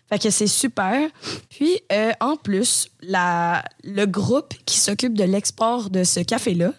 [0.09, 1.09] Fait que c'est super.
[1.51, 6.73] Puis, euh, en plus, la, le groupe qui s'occupe de l'export de ce café-là,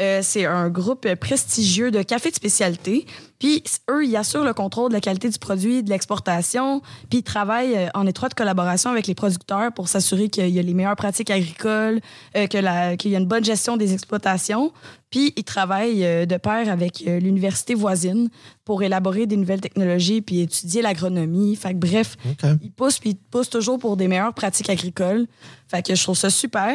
[0.00, 3.06] euh, c'est un groupe prestigieux de café de spécialité.
[3.40, 6.82] Puis, eux, ils assurent le contrôle de la qualité du produit, de l'exportation.
[7.08, 10.62] Puis, ils travaillent euh, en étroite collaboration avec les producteurs pour s'assurer qu'il y a
[10.62, 12.00] les meilleures pratiques agricoles,
[12.36, 14.72] euh, que qu'il y a une bonne gestion des exploitations.
[15.08, 18.28] Puis, ils travaillent euh, de pair avec l'université voisine
[18.66, 21.56] pour élaborer des nouvelles technologies puis étudier l'agronomie.
[21.56, 22.18] Fait que, bref,
[22.62, 25.26] ils poussent puis ils poussent toujours pour des meilleures pratiques agricoles.
[25.66, 26.74] Fait que je trouve ça super.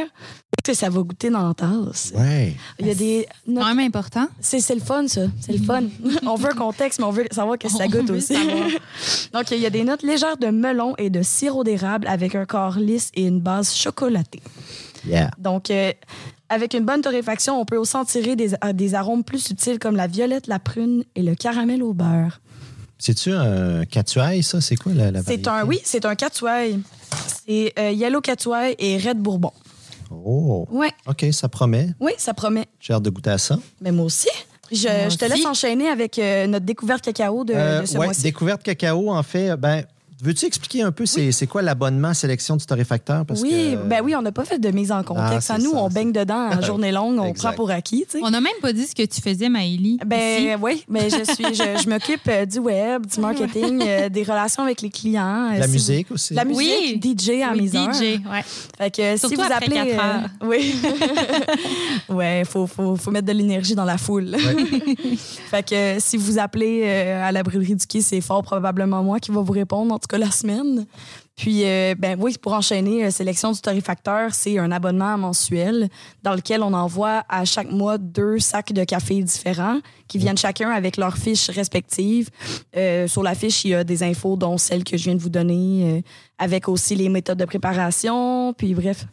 [0.63, 2.11] Que ça va goûter dans la tasse?
[2.15, 2.55] Ouais.
[2.79, 3.14] Il y a des.
[3.45, 4.28] Quand même important.
[4.39, 5.21] C'est c'est le fun, ça.
[5.39, 5.84] C'est le fun.
[6.25, 8.36] on veut un contexte, mais on veut savoir que ça goûte aussi.
[9.34, 12.45] Donc, il y a des notes légères de melon et de sirop d'érable avec un
[12.45, 14.41] corps lisse et une base chocolatée.
[15.08, 15.32] Yeah.
[15.38, 15.91] Donc, euh,
[16.49, 19.78] avec une bonne torréfaction, on peut aussi en tirer des, euh, des arômes plus subtils
[19.80, 22.39] comme la violette, la prune et le caramel au beurre.
[22.97, 24.62] C'est-tu un catuaille, ça?
[24.62, 25.49] C'est quoi la, la C'est variété?
[25.49, 26.80] un, oui, c'est un catuaille.
[27.45, 29.51] C'est euh, Yellow Catuaille et Red Bourbon.
[30.25, 30.67] Oh.
[30.71, 31.89] Ouais, OK, ça promet.
[31.99, 32.65] oui, ça promet.
[32.80, 33.58] J'ai hâte de goûter à ça.
[33.82, 34.30] Mais moi aussi.
[34.71, 35.36] Je, Moi je te aussi.
[35.36, 38.23] laisse enchaîner avec euh, notre découverte cacao de, Euh, de ce ouais, mois-ci.
[38.23, 39.84] découverte cacao, en fait, ben,
[40.21, 43.25] veux-tu expliquer un peu c'est c'est quoi l'abonnement sélection du torréfacteur?
[43.25, 45.49] Parce oui, que, ben oui, on n'a pas fait de mise en contexte.
[45.51, 47.47] Ah, à nous, ça, on baigne dedans en journée longue, on Exact.
[47.49, 48.06] prend pour acquis.
[48.21, 49.93] On n'a même pas dit ce que tu faisais, Maëlie.
[49.95, 49.99] ici.
[50.06, 54.23] Ben oui, mais je suis, je, je m'occupe euh, du web, du marketing, euh, des
[54.23, 55.51] relations avec les clients.
[55.54, 56.34] euh, La si musique aussi.
[56.34, 57.93] la musique, DJ à Oui, mes heures.
[57.93, 58.43] DJ, ouais.
[58.78, 60.30] Fait que si vous après appelez, heures.
[60.43, 60.75] oui,
[62.10, 64.36] ouais, faut, faut, faut mettre de l'énergie dans la foule.
[65.49, 69.19] fait que si vous appelez euh, à la brûlerie du quai, c'est fort probablement moi
[69.19, 70.85] qui va vous répondre, tout la semaine.
[71.35, 75.89] Puis, euh, ben pour enchaîner, euh, Sélection du torréfacteur, c'est un abonnement mensuel
[76.23, 80.69] dans lequel on envoie à chaque mois deux sacs de café différents qui viennent chacun
[80.69, 82.29] avec leurs fiches respectives.
[82.77, 85.21] Euh, sur la fiche, il y a des infos, dont celle que je viens de
[85.21, 86.01] vous donner, euh,
[86.37, 89.05] avec aussi les méthodes de préparation, puis bref,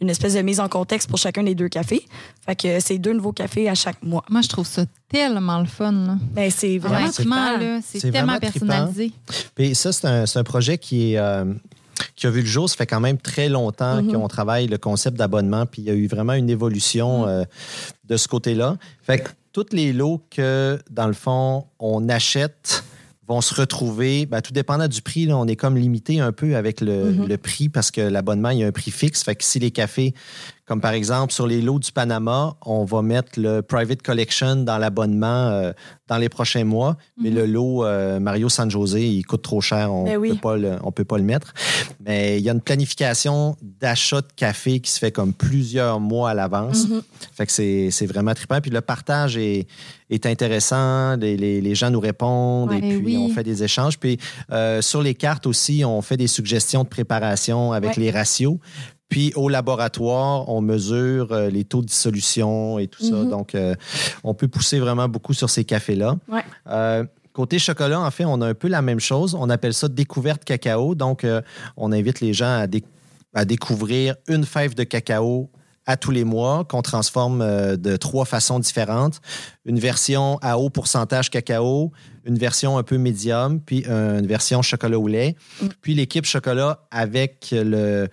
[0.00, 2.04] une espèce de mise en contexte pour chacun des deux cafés.
[2.46, 4.24] Fait que c'est deux nouveaux cafés à chaque mois.
[4.30, 5.92] Moi, je trouve ça tellement le fun.
[5.92, 6.16] Là.
[6.32, 7.36] Ben, c'est vraiment C'est tellement
[8.10, 8.50] vraiment trippant.
[8.66, 9.12] personnalisé.
[9.54, 11.18] Puis ça, c'est un, c'est un projet qui est.
[11.18, 11.44] euh,
[12.16, 14.12] qui a vu le jour, ça fait quand même très longtemps Mhm.
[14.12, 17.44] qu'on travaille le concept d'abonnement, puis il y a eu vraiment une évolution euh,
[18.08, 18.78] de ce côté-là.
[19.02, 22.84] Fait que tous les lots que, dans le fond, on achète
[23.30, 26.56] vont se retrouver, ben, tout dépendant du prix, là, on est comme limité un peu
[26.56, 27.28] avec le, Mhm.
[27.28, 29.22] le prix parce que l'abonnement, il y a un prix fixe.
[29.22, 30.14] Fait que si les cafés,
[30.70, 34.78] comme par exemple sur les lots du Panama, on va mettre le Private Collection dans
[34.78, 35.72] l'abonnement euh,
[36.06, 37.36] dans les prochains mois, mais Mhm.
[37.38, 40.28] le lot euh, Mario San José, il coûte trop cher, on Ben oui.
[40.30, 41.52] peut pas le, on peut pas le mettre.
[42.06, 46.30] Mais il y a une planification d'achat de café qui se fait comme plusieurs mois
[46.30, 46.86] à l'avance.
[46.88, 47.02] Mhm.
[47.32, 48.60] Fait que c'est c'est vraiment trippant.
[48.60, 49.66] Puis le partage est,
[50.08, 51.16] est intéressant.
[51.16, 53.16] Les, les- les gens nous répondent Ouais, et puis oui.
[53.16, 53.98] on fait des échanges.
[53.98, 54.18] Puis
[54.52, 58.04] euh, sur les cartes aussi, on fait des suggestions de préparation avec Ouais.
[58.04, 58.58] les ratios.
[59.10, 63.16] Puis au laboratoire, on mesure euh, les taux de dissolution et tout ça.
[63.16, 63.28] Mhm.
[63.30, 63.74] Donc, euh,
[64.24, 66.16] on peut pousser vraiment beaucoup sur ces cafés-là.
[66.28, 66.42] Ouais.
[66.68, 69.36] Euh, Côté chocolat, en fait, on a un peu la même chose.
[69.38, 70.94] On appelle ça découverte cacao.
[70.96, 71.40] Donc, euh,
[71.76, 72.82] on invite les gens à, dé-
[73.34, 75.48] à découvrir une fève de cacao
[75.86, 77.38] à tous les mois qu'on transforme
[77.76, 79.20] de trois façons différentes.
[79.64, 81.92] Une version à haut pourcentage cacao,
[82.24, 85.36] une version un peu médium, puis euh, une version chocolat au lait.
[85.60, 85.66] Mm.
[85.80, 88.08] Puis l'équipe chocolat avec le,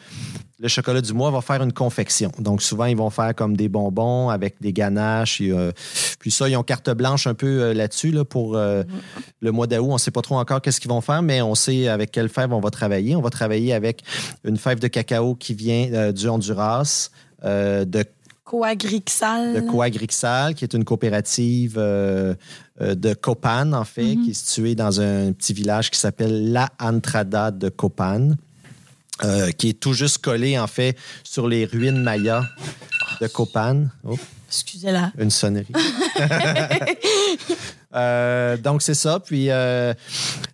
[0.60, 2.32] le chocolat du mois va faire une confection.
[2.40, 5.40] Donc souvent, ils vont faire comme des bonbons avec des ganaches.
[5.40, 5.72] et, euh,
[6.20, 8.84] puis ça, ils ont carte blanche un peu euh, là-dessus là, pour euh,
[9.42, 9.88] le mois d'août.
[9.90, 12.30] On ne sait pas trop encore qu'est-ce qu'ils vont faire, mais on sait avec quelle
[12.30, 13.16] fève on va travailler.
[13.16, 14.02] On va travailler avec
[14.44, 17.10] une fève de cacao qui vient du Honduras,
[17.44, 18.04] de
[18.48, 19.66] Coagrixal.
[19.66, 22.34] Coagrixal, qui est une coopérative euh,
[22.82, 24.24] euh, de Copan, en fait, Mhm.
[24.24, 28.32] qui est située dans un petit village qui s'appelle La Entrada de Copan,
[29.26, 32.44] euh, qui est tout juste collé, en fait, sur les ruines mayas
[33.20, 33.88] de Copan.
[34.06, 35.12] Oh, Excusez-la.
[35.18, 35.68] une sonnerie.
[37.96, 39.20] Euh, donc, c'est ça.
[39.20, 39.50] Puis,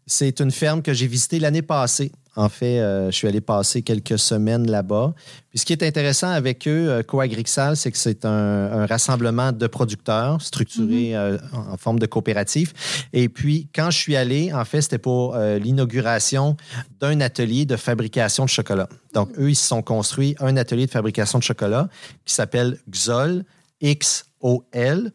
[0.06, 2.12] c'est une ferme que j'ai visitée l'année passée.
[2.35, 5.13] En fait, euh, je suis allé passer quelques semaines là-bas.
[5.49, 9.51] Puis, ce qui est intéressant avec eux, euh, Coagrixal, c'est que c'est un, un rassemblement
[9.51, 12.73] de producteurs structuré euh, en forme de coopérative.
[13.13, 16.57] Et puis, quand je suis allé, en fait, c'était pour euh, l'inauguration
[16.99, 18.89] d'un atelier de fabrication de chocolat.
[19.13, 21.87] Donc, eux, ils se sont construits un atelier de fabrication de chocolat
[22.25, 23.43] qui s'appelle XOL,
[23.81, 25.11] X-O-L.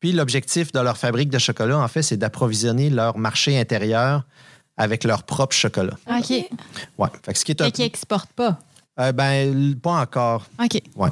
[0.00, 4.26] Puis l'objectif de leur fabrique de chocolat, en fait, c'est d'approvisionner leur marché intérieur
[4.76, 5.96] avec leur propre chocolat.
[6.08, 6.30] OK.
[6.98, 7.08] Ouais.
[7.24, 8.58] Fait que ce qui est un Fait qu'ils n'exportent pas?
[8.98, 10.46] Euh, ben, pas encore.
[10.62, 10.80] OK.
[10.96, 11.10] Ouais.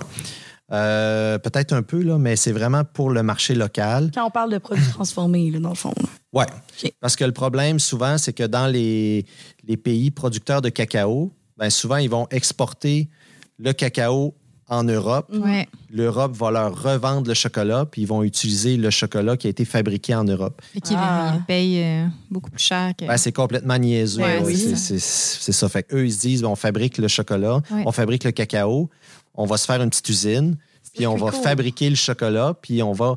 [0.72, 4.10] Euh, Peut-être un peu, là, mais c'est vraiment pour le marché local.
[4.14, 5.94] Quand on parle de produits transformés, là, dans le fond.
[6.32, 6.92] OK.
[7.00, 9.26] Parce que le problème, souvent, c'est que dans les,
[9.66, 13.08] les pays producteurs de cacao, ben, souvent, ils vont exporter
[13.58, 14.34] le cacao
[14.68, 15.28] en Europe.
[15.32, 15.68] Ouais.
[15.90, 19.64] L'Europe va leur revendre le chocolat, puis ils vont utiliser le chocolat qui a été
[19.64, 20.60] fabriqué en Europe.
[20.72, 21.34] Fait qu'ils Ah.
[21.36, 23.04] ils payent euh, beaucoup plus cher que.
[23.06, 24.22] Ben, c'est complètement niaiseux.
[24.22, 25.68] Ouais, oui, c'est ça.
[25.68, 27.82] Fait qu'eux, ils se disent, ben, on fabrique le chocolat, Ouais.
[27.86, 28.88] on fabrique le cacao,
[29.34, 30.56] on va se faire une petite usine,
[30.94, 31.42] puis on va cool.
[31.42, 33.16] fabriquer le chocolat, puis on va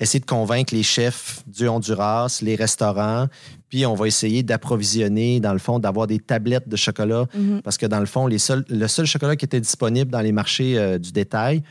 [0.00, 3.28] essayer de convaincre les chefs du Honduras, les restaurants,
[3.72, 7.62] puis on va essayer d'approvisionner, dans le fond, d'avoir des tablettes de chocolat, Mhm.
[7.62, 10.30] parce que dans le fond, les seuls, le seul chocolat qui était disponible dans les
[10.30, 11.62] marchés euh, du détail,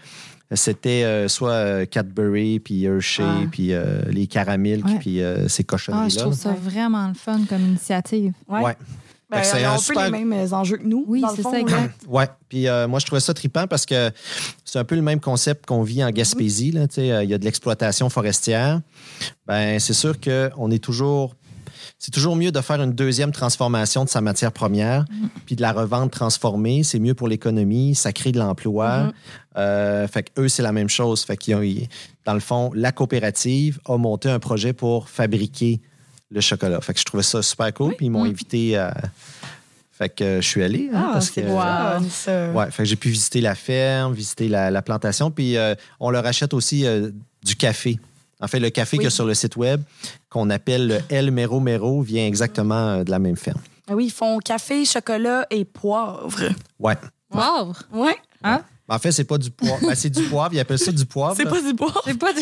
[0.56, 3.42] c'était euh, soit euh, Cadbury, puis Hershey, Ah.
[3.52, 4.98] puis euh, les caramels, Ouais.
[5.00, 6.10] puis euh, ces Ah, cochonneries-là.
[6.10, 6.56] je trouve ça Ouais.
[6.60, 8.34] vraiment le fun comme initiative.
[8.50, 8.62] Ouais.
[8.64, 8.76] Ouais.
[9.30, 11.06] Ben, c'est un un peu super- les mêmes euh, enjeux que nous.
[11.08, 11.94] Oui, c'est ça, exact.
[12.10, 14.10] Ouais, puis euh, moi je trouvais ça trippant parce que
[14.66, 16.72] c'est un peu le même concept qu'on vit en Gaspésie.
[16.72, 18.82] là, tu sais, euh, Il y a de l'exploitation forestière.
[19.48, 21.36] Ben c'est sûr qu'on est toujours.
[22.04, 25.06] C'est toujours mieux de faire une deuxième transformation de sa matière première,
[25.46, 26.82] puis de la revendre transformée.
[26.82, 29.04] C'est mieux pour l'économie, ça crée de l'emploi.
[29.04, 29.12] Mhm.
[29.58, 31.24] Euh, fait que eux, c'est la même chose.
[31.24, 31.88] Fait qu'ils ont- ils-
[32.26, 35.80] dans le fond, la coopérative a monté un projet pour fabriquer
[36.32, 36.82] le chocolat.
[36.82, 37.94] Fait que je trouvais ça super cool.
[37.96, 38.30] Puis ils m'ont Mm.
[38.30, 38.96] invité à.
[39.92, 40.90] Fait que euh, je suis allé.
[40.92, 41.42] hein, Ah, parce que,
[42.10, 42.50] ça.
[42.52, 46.10] Ouais, fait que j'ai pu visiter la ferme, visiter la, la plantation, puis euh, on
[46.10, 47.12] leur achète aussi euh,
[47.46, 48.00] du café.
[48.41, 49.01] En fait, le café Oui.
[49.01, 49.82] qu'il y a sur le site web,
[50.30, 53.62] qu'on appelle le El Mero Mero, vient exactement de la même ferme.
[53.89, 56.49] Ah oui, ils font café, chocolat et poivre.
[56.80, 56.95] Ouais.
[57.30, 57.84] Poivre?
[57.93, 58.15] Ouais.
[58.43, 58.62] Hein?
[58.88, 59.80] En fait, c'est pas du poivre.
[59.82, 60.54] Ben, c'est du poivre.
[60.54, 61.36] Ils appellent ça du poivre.
[61.38, 62.01] C'est pas du poivre.
[62.06, 62.41] C'est pas du.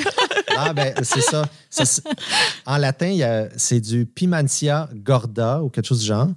[0.57, 1.43] Ah, ben, c'est ça.
[2.65, 6.29] En latin, c'est du pimentia gorda ou quelque chose du genre.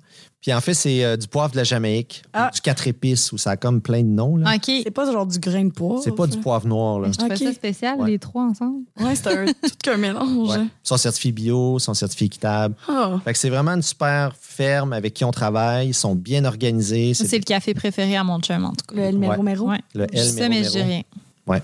[0.43, 2.49] Puis en fait, c'est euh, du poivre de la Jamaïque, Ah.
[2.51, 4.37] ou du quatre épices, où ça a comme plein de noms.
[4.37, 4.55] là.
[4.57, 4.65] OK.
[4.85, 6.03] C'est pas genre du grain de poivre.
[6.03, 6.99] C'est pas du poivre noir.
[6.99, 7.09] Là.
[7.13, 7.39] Je trouvais Ok.
[7.45, 8.11] ça spécial, Ouais.
[8.11, 8.81] les trois ensemble.
[9.01, 9.53] Ouais, c'est un, tout
[9.83, 10.49] qu'un mélange.
[10.51, 10.65] Ouais.
[10.65, 12.75] Ils sont certifiés bio, ils sont certifiés équitables.
[12.89, 13.13] Ah.
[13.25, 15.89] Fait que c'est vraiment une super ferme avec qui on travaille.
[15.91, 17.15] Ils sont bien organisés.
[17.15, 18.97] Ça, c'est le café préféré à mon chum, en tout cas.
[18.97, 19.43] Le El Mero Ouais.
[19.45, 19.69] Mero?
[19.71, 19.81] Ouais.
[19.95, 21.03] le Je El ça, mais je dis rien.
[21.47, 21.63] Ouais.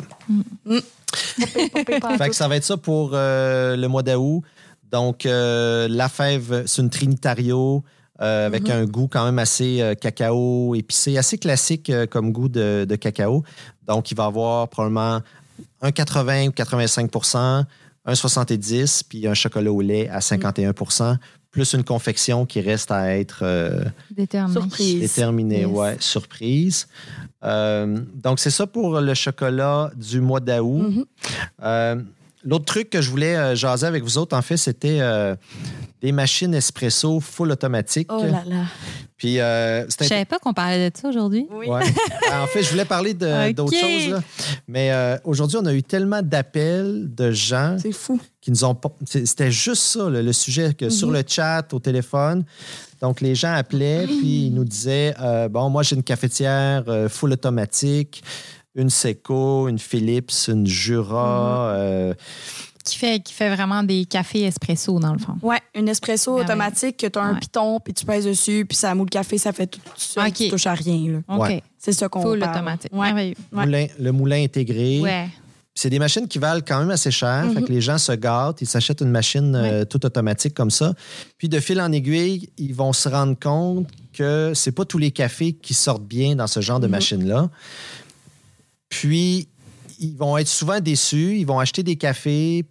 [0.67, 4.43] Pire, pas Fait que ça va être ça pour euh, le mois d'août.
[4.91, 7.83] Donc, euh, la fève, c'est une Trinitario
[8.21, 8.71] euh, avec Mhm.
[8.71, 12.97] un goût quand même assez euh, cacao épicé, assez classique euh, comme goût de, de
[12.97, 13.45] cacao.
[13.87, 15.21] Donc, il va avoir probablement
[15.81, 17.65] un 80 ou 85%
[18.05, 21.17] un 70% puis un chocolat au lait à 51%
[21.51, 23.85] plus une confection qui reste à être euh,
[25.01, 25.69] déterminée, Yes.
[25.71, 26.87] ouais, surprise.
[27.45, 30.89] Euh, donc, c'est ça pour le chocolat du mois d'août.
[30.91, 31.05] Mhm.
[31.63, 31.97] Euh,
[32.49, 35.37] L'autre truc que je voulais euh, jaser avec vous autres, en fait, c'était euh,
[36.01, 38.09] des machines espresso full automatique.
[38.11, 38.65] Oh là là.
[39.19, 41.47] Puis, euh, Je c'était savais pas qu'on parlait de ça aujourd'hui.
[41.51, 41.67] Oui.
[41.67, 41.83] Ouais.
[42.33, 44.09] en fait, je voulais parler d'autres choses.
[44.09, 44.23] là.
[44.69, 48.21] Mais euh, aujourd'hui, on a eu tellement d'appels de gens C'est fou.
[48.41, 48.79] qui nous ont.
[49.05, 52.45] C'était juste ça, là, le sujet, que sur le chat, au téléphone.
[53.01, 57.09] Donc, les gens appelaient, puis ils nous disaient euh, Bon, moi, j'ai une cafetière euh,
[57.09, 58.23] full automatique,
[58.79, 61.73] une Seco, une Philips, une Jura.
[61.75, 62.15] euh,
[62.85, 65.37] Qui fait, qui fait vraiment des cafés espresso, dans le fond.
[65.43, 67.39] Ouais, une espresso Ah automatique que tu as un Ouais.
[67.41, 70.27] piton, puis tu pèses dessus, puis ça moule le café, ça fait tout ça.
[70.27, 70.33] Ok.
[70.35, 71.21] Tu touches à rien.
[71.29, 71.49] là.
[71.77, 72.53] C'est ça qu'on Full parle.
[72.57, 72.91] automatique.
[72.95, 73.35] Ouais.
[73.53, 75.01] Moulin- le moulin intégré.
[75.01, 75.29] Ouais.
[75.75, 77.45] C'est des machines qui valent quand même assez cher.
[77.45, 77.55] Mhm.
[77.55, 80.93] Fait que les gens se gâtent, ils s'achètent une machine euh, toute automatique comme ça.
[81.37, 85.13] Puis de fil en aiguille, ils vont se rendre compte que c'est pas tous les
[85.13, 86.91] cafés qui sortent bien dans ce genre de Mhm.
[86.93, 87.49] machine-là.
[88.89, 89.49] Puis
[90.01, 91.37] ils vont être souvent déçus.
[91.39, 92.65] Ils vont acheter des cafés,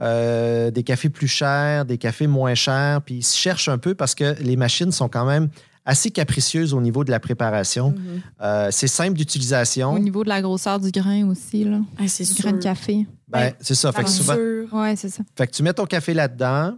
[0.00, 3.02] euh, des cafés plus chers, des cafés moins chers.
[3.02, 5.48] Puis ils se cherchent un peu parce que les machines sont quand même
[5.84, 7.90] assez capricieuses au niveau de la préparation.
[7.90, 8.22] Mhm.
[8.42, 9.92] Euh, c'est simple d'utilisation.
[9.94, 11.80] Au niveau de la grosseur du grain aussi, là.
[11.98, 12.44] Ah, c'est Du sûr.
[12.44, 13.06] grain de café.
[13.28, 13.90] Ben, c'est ça.
[13.92, 14.36] Fait que souvent.
[14.72, 15.08] Ouais, ça.
[15.36, 16.74] Fait que tu mets ton café là-dedans,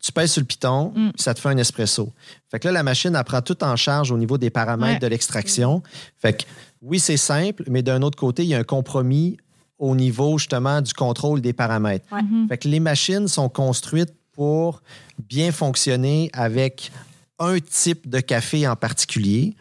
[0.00, 1.10] tu pèses sur le piton, Mm.
[1.12, 2.12] puis ça te fait un espresso.
[2.50, 4.98] Fait que là, la machine, elle prend tout en charge au niveau des paramètres Ouais.
[5.00, 5.82] de l'extraction.
[6.18, 6.44] Fait que
[6.86, 9.36] oui, c'est simple, mais d'un autre côté, il y a un compromis
[9.78, 12.06] au niveau justement du contrôle des paramètres.
[12.12, 12.22] Ouais.
[12.22, 12.48] Mhm.
[12.48, 14.82] Fait que les machines sont construites pour
[15.28, 16.90] bien fonctionner avec
[17.38, 19.54] un type de café en particulier.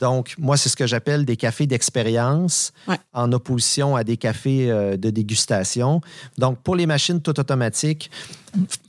[0.00, 2.98] Donc, moi, c'est ce que j'appelle des cafés d'expérience Ouais.
[3.14, 6.00] en opposition à des cafés euh, de dégustation.
[6.36, 8.10] Donc, pour les machines tout automatiques,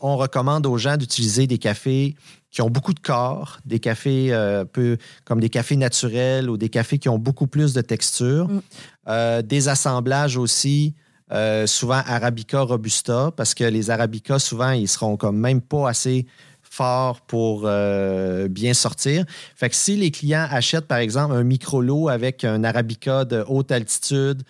[0.01, 2.15] on recommande aux gens d'utiliser des cafés
[2.55, 6.69] qui ont beaucoup de corps, des cafés euh, peu comme des cafés naturels ou des
[6.69, 8.47] cafés qui ont beaucoup plus de texture.
[8.47, 8.61] Mm.
[9.09, 10.95] Euh, des assemblages aussi,
[11.33, 16.27] euh, souvent Arabica, Robusta, parce que les Arabica, souvent, ils seront comme même pas assez
[16.61, 19.25] forts pour euh, bien sortir.
[19.57, 23.73] Fait que si les clients achètent, par exemple, un micro-lot avec un Arabica de haute
[23.73, 24.43] altitude,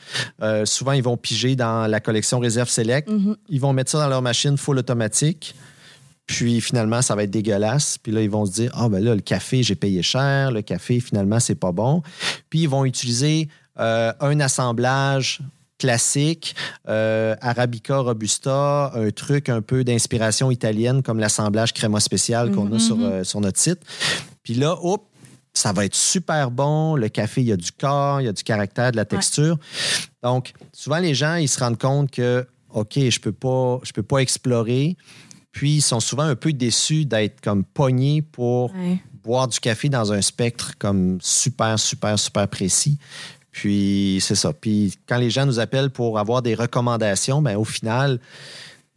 [0.65, 3.09] souvent, ils vont piger dans la collection Réserve Select.
[3.09, 3.35] Mhm.
[3.49, 5.55] Ils vont mettre ça dans leur machine full automatique.
[6.27, 7.97] Puis finalement, ça va être dégueulasse.
[7.97, 10.51] Puis là, ils vont se dire Ah, ben là, le café, j'ai payé cher.
[10.51, 12.01] Le café, finalement, c'est pas bon.
[12.49, 13.47] Puis ils vont utiliser
[13.79, 15.41] euh, un assemblage
[15.77, 16.55] classique,
[16.87, 22.75] euh, Arabica Robusta, un truc un peu d'inspiration italienne comme l'assemblage créma spécial qu'on a
[22.75, 22.79] Mhm.
[22.79, 23.79] sur, euh, sur notre site.
[24.41, 25.03] Puis là, hop,
[25.53, 26.95] ça va être super bon.
[26.95, 29.57] Le café, il y a du corps, il y a du caractère, de la texture.
[30.23, 34.03] Donc, souvent, les gens, ils se rendent compte que, OK, je peux pas, je peux
[34.03, 34.95] pas explorer.
[35.55, 38.99] Puis, ils sont souvent un peu déçus d'être comme pognés pour Ouais.
[39.23, 42.97] boire du café dans un spectre comme super, super, super précis.
[43.51, 44.51] Puis, c'est ça.
[44.51, 48.19] Puis, quand les gens nous appellent pour avoir des recommandations, ben, au final,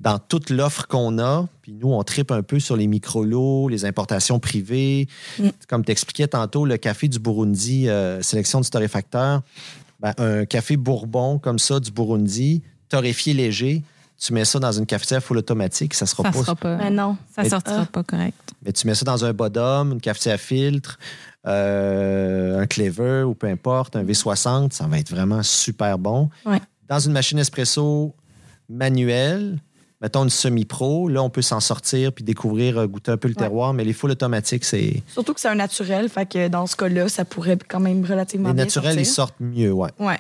[0.01, 3.85] dans toute l'offre qu'on a, puis nous, on tripe un peu sur les micro-lots, les
[3.85, 5.07] importations privées.
[5.39, 5.49] Mm.
[5.69, 9.43] Comme tu expliquais tantôt, le café du Burundi, euh, sélection du torréfacteur,
[10.01, 13.85] ben, un café bourbon comme ça du Burundi, torréfié léger,
[14.21, 16.77] tu mets ça dans une cafetière full automatique, ça sera Ça pas sera pas.
[16.77, 17.17] Mais non.
[17.35, 17.87] Ça Mais- sortira Ah.
[17.87, 18.37] pas correct.
[18.65, 20.99] mais tu mets ça dans un bottom, une cafetière à filtre,
[21.47, 26.29] euh, un clever ou peu importe, un V60, ça va être vraiment super bon.
[26.45, 26.61] Ouais.
[26.89, 28.15] Dans une machine espresso
[28.69, 29.59] manuelle,
[30.01, 33.35] mettons une semi-pro, là, on peut s'en sortir puis découvrir, euh, goûter un peu le
[33.35, 33.39] Ouais.
[33.43, 35.03] terroir, mais les full automatiques, c'est.
[35.13, 38.49] Surtout que c'est un naturel, fait que dans ce cas-là, ça pourrait quand même relativement
[38.49, 39.91] Les bien naturels, ils sortent mieux, ouais.
[39.99, 40.19] Ouais.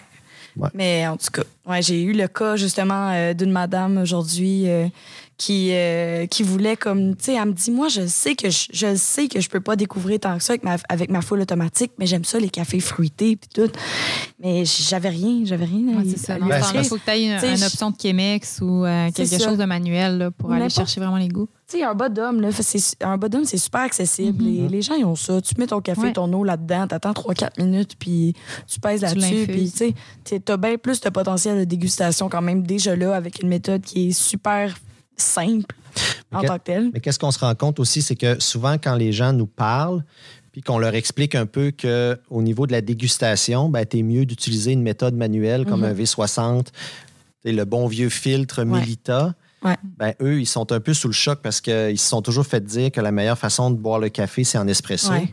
[0.74, 4.86] Mais en tout cas, ouais, j'ai eu le cas justement euh, d'une madame aujourd'hui euh,
[5.38, 8.66] qui, euh, qui voulait comme, tu sais, elle me dit, moi, je sais que je,
[8.72, 11.40] je sais que je peux pas découvrir tant que ça avec ma, avec ma foule
[11.40, 13.70] automatique, mais j'aime ça, les cafés fruités puis tout.
[14.42, 15.96] Mais j'avais rien, j'avais rien.
[15.96, 16.36] Ouais, c'est ça.
[16.38, 20.30] il faut que tu une, option de Chemex ou euh, quelque chose de manuel là,
[20.32, 21.48] pour aller chercher vraiment les goûts.
[21.70, 24.42] Tu sais, un bas d'homme, là, c'est- un bas d'homme, c'est super accessible.
[24.42, 24.62] Mhm.
[24.62, 25.40] les, les gens, ils ont ça.
[25.40, 26.12] Tu mets ton café, Ouais.
[26.12, 28.34] ton eau là-dedans, t'attends 3-4 minutes, puis
[28.66, 29.46] tu pèses là-dessus.
[29.46, 33.40] Puis, tu sais, t'as bien plus de potentiel de dégustation quand même déjà là avec
[33.42, 34.74] une méthode qui est super
[35.18, 35.74] simple
[36.32, 36.46] en Ok.
[36.46, 36.90] tant que telle.
[36.92, 40.04] Mais qu'est-ce qu'on se rend compte aussi, c'est que souvent, quand les gens nous parlent,
[40.52, 44.24] puis qu'on leur explique un peu qu'au niveau de la dégustation, ben, tu es mieux
[44.26, 45.86] d'utiliser une méthode manuelle comme Mhm.
[45.86, 46.70] un V60, tu
[47.44, 48.80] sais, le bon vieux filtre Ouais.
[48.80, 49.34] Milita.
[49.64, 49.76] Ouais.
[49.98, 52.64] Ben, eux, ils sont un peu sous le choc parce qu'ils se sont toujours fait
[52.64, 55.10] dire que la meilleure façon de boire le café, c'est en espresso.
[55.10, 55.32] Ouais.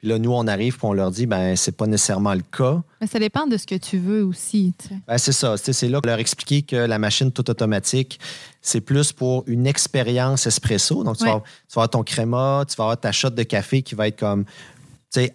[0.00, 2.82] Puis là, nous, on arrive puis on leur dit, ben c'est pas nécessairement le cas.
[3.02, 4.72] Mais ça dépend de ce que tu veux aussi.
[4.78, 4.94] tu sais.
[5.06, 5.56] Ben, c'est ça.
[5.58, 8.18] C'est là pour leur expliquer que la machine tout automatique,
[8.62, 11.04] c'est plus pour une expérience espresso.
[11.04, 11.30] Donc, tu, Ouais.
[11.32, 14.08] vas, tu vas avoir ton créma, tu vas avoir ta shot de café qui va
[14.08, 14.44] être comme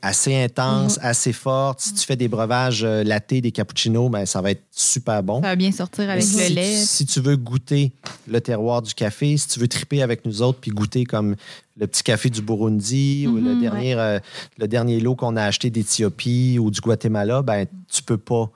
[0.01, 1.82] assez intense, assez forte.
[1.82, 5.41] Si tu fais des breuvages euh, latte, des cappuccinos, ben, ça va être super bon.
[5.41, 6.76] Ça va bien sortir avec si, le lait.
[6.78, 7.91] si tu veux goûter
[8.28, 11.36] le terroir du café, si tu veux triper avec nous autres puis goûter comme
[11.78, 14.19] le petit café du Burundi ou le Mhm, dernier, euh,
[14.57, 18.49] le dernier lot qu'on a acheté d'Éthiopie ou du Guatemala, ben tu peux pas.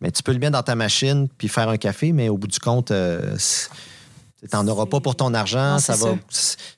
[0.00, 2.48] Mais tu peux le mettre dans ta machine puis faire un café, mais au bout
[2.48, 3.36] du compte, euh,
[4.40, 5.72] tu n'en auras pas pour ton argent.
[5.72, 6.14] Non, ça, va,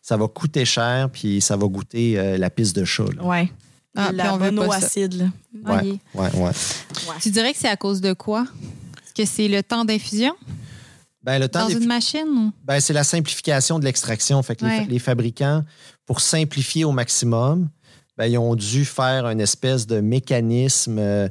[0.02, 3.04] ça va coûter cher puis ça va goûter euh, la piste de chat.
[3.16, 3.22] là.
[3.96, 6.50] Ah, la monoacide, est- ouais, ouais.
[7.20, 8.46] Tu dirais que c'est à cause de quoi?
[9.04, 10.34] Est-ce que c'est le temps d'infusion?
[11.22, 12.52] Ben, le temps dans une machine?
[12.64, 14.42] Ben, c'est la simplification de l'extraction.
[14.42, 15.64] Fait que les- fabricants,
[16.06, 17.68] pour simplifier au maximum,
[18.16, 21.28] ben, ils ont dû faire une espèce de mécanisme euh,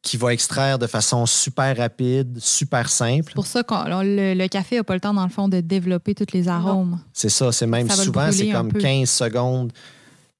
[0.00, 3.24] qui va extraire de façon super rapide, super simple.
[3.28, 3.74] C'est pour ça que
[4.04, 6.98] le, le café n'a pas le temps, dans le fond, de développer tous les arômes.
[7.12, 8.80] C'est ça, c'est même Ça souvent, c'est comme peu.
[8.80, 9.72] 15 secondes,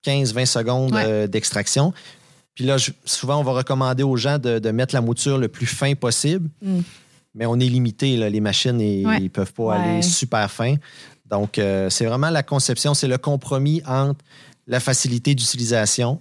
[0.05, 1.05] 15-20 secondes Ouais.
[1.07, 1.92] euh, d'extraction.
[2.55, 5.48] Puis là, je- souvent, on va recommander aux gens de, de mettre la mouture le
[5.48, 6.48] plus fin possible.
[6.62, 6.80] Mm.
[7.34, 9.20] Mais on est limité, là, les machines, ils Ouais.
[9.20, 9.76] ne peuvent pas Ouais.
[9.76, 10.74] aller super fin.
[11.30, 14.20] Donc, euh, c'est vraiment la conception, c'est le compromis entre
[14.66, 16.20] la facilité d'utilisation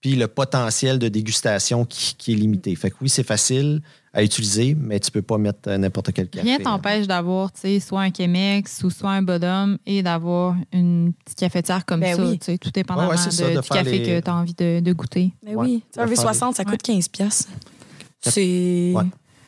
[0.00, 2.74] puis le potentiel de dégustation qui, qui est limité.
[2.74, 3.82] Fait que oui, c'est facile
[4.12, 6.44] à utiliser, mais tu peux pas mettre euh, n'importe quel café.
[6.48, 11.12] Rien t'empêche d'avoir, tu sais, soit un Chemex ou soit un Bodum et d'avoir une
[11.24, 12.38] petite cafetière comme Ben ça, oui.
[12.38, 14.30] tu sais, tout dépendamment Ouais, ouais, c'est ça, de- de du café les- que tu
[14.30, 15.32] as envie de, de goûter.
[15.44, 15.82] Mais Ouais, oui.
[15.92, 16.70] Tu sais, Un de faire V60, ça Ouais.
[16.70, 17.48] coûte 15 piastres.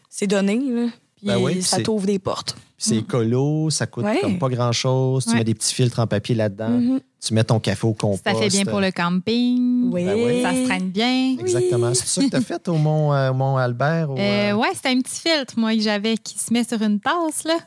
[0.09, 0.89] C'est donné, là.
[1.17, 2.55] Puis Ben oui, ça t'ouvre des portes.
[2.55, 4.19] Puis c'est écolo, ça coûte Ouais.
[4.21, 5.25] comme pas grand-chose.
[5.25, 5.37] Tu Ouais.
[5.39, 6.69] mets des petits filtres en papier là-dedans.
[6.69, 7.01] Mhm.
[7.25, 8.25] Tu mets ton café au compost.
[8.25, 9.93] Ça fait bien pour le camping.
[9.93, 10.05] Oui.
[10.05, 10.43] Ben oui.
[10.43, 11.37] Ça se traîne bien.
[11.39, 11.95] Exactement.
[11.95, 14.11] C'est ça que tu as fait au Mont, euh, Mont Albert?
[14.11, 16.99] Euh, euh, ouais, c'était un petit filtre, moi, que j'avais qui se met sur une
[16.99, 17.59] tasse, là.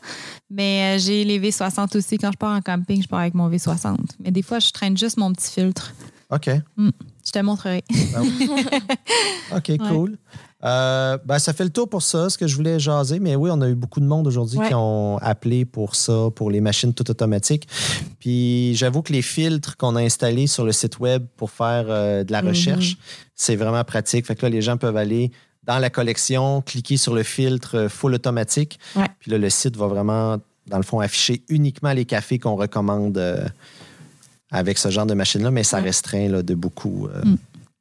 [0.50, 2.18] Mais euh, j'ai les V60 aussi.
[2.18, 3.96] Quand je pars en camping, je pars avec mon V60.
[4.20, 5.94] Mais des fois, je traîne juste mon petit filtre.
[6.32, 6.50] OK.
[6.78, 7.84] Je te montrerai.
[8.14, 8.50] Ben oui.
[9.56, 10.18] OK, cool.
[10.66, 13.20] Euh, ben, ça fait le tour pour ça, ce que je voulais jaser.
[13.20, 14.68] Mais oui, on a eu beaucoup de monde aujourd'hui Ouais.
[14.70, 17.68] qui ont appelé pour ça, pour les machines tout automatiques.
[18.20, 22.24] Puis j'avoue que les filtres qu'on a installés sur le site web pour faire euh,
[22.24, 22.48] de la Mhm.
[22.50, 22.98] recherche,
[23.36, 24.26] c'est vraiment pratique.
[24.26, 25.32] Fait que là, les gens peuvent aller
[25.64, 28.80] dans la collection, cliquer sur le filtre euh, full automatique.
[28.96, 29.06] Ouais.
[29.20, 30.38] Puis là, le site va vraiment,
[30.68, 33.46] dans le fond, afficher uniquement les cafés qu'on recommande euh,
[34.52, 35.84] avec ce genre de machine-là, mais ça Ouais.
[35.84, 37.08] restreint là, de beaucoup.
[37.24, 37.36] Mm.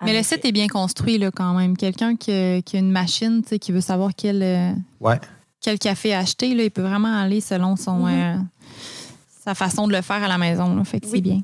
[0.05, 1.77] Mais le site est bien construit, là, quand même.
[1.77, 5.19] Quelqu'un qui, a- qui a une machine, tu sais, qui veut savoir quel, euh, Ouais.
[5.61, 8.13] quel café acheter, là, il peut vraiment aller selon son, Mhm.
[8.13, 8.37] euh,
[9.45, 10.75] sa façon de le faire à la maison.
[10.75, 10.85] Là.
[10.85, 11.13] Fait que Oui.
[11.17, 11.41] c'est bien.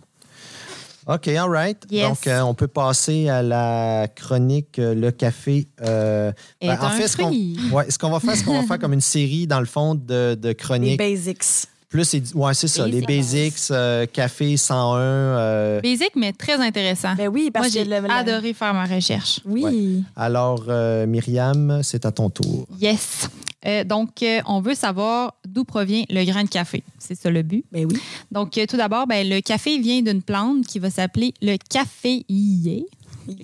[1.07, 1.79] OK, all right.
[1.91, 2.09] Yes.
[2.09, 5.67] Donc, euh, on peut passer à la chronique euh, Le café.
[5.83, 6.31] euh,
[6.61, 9.01] ben, en un fait, ce qu'on ouais, va faire, c'est qu'on va faire comme une
[9.01, 10.99] série, dans le fond, de, de Les chroniques.
[10.99, 11.43] basics.
[11.91, 13.55] Plus, ouais, c'est ça, les Basics.
[13.73, 14.97] euh, café 101.
[15.01, 17.17] euh, Basic, mais très intéressant.
[17.17, 19.41] Ben oui, parce Moi, que j'ai le- le- adoré faire ma recherche.
[19.45, 19.65] Oui.
[19.65, 20.03] Ouais.
[20.15, 22.67] alors, euh, Myriam, c'est à ton tour.
[22.81, 23.29] Yes.
[23.67, 26.85] Euh, donc, euh, on veut savoir d'où provient le grain de café.
[26.99, 27.65] C'est ça le but.
[27.73, 27.99] Ben oui.
[28.31, 32.87] Donc, euh, tout d'abord, ben, le café vient d'une plante qui va s'appeler le caféier.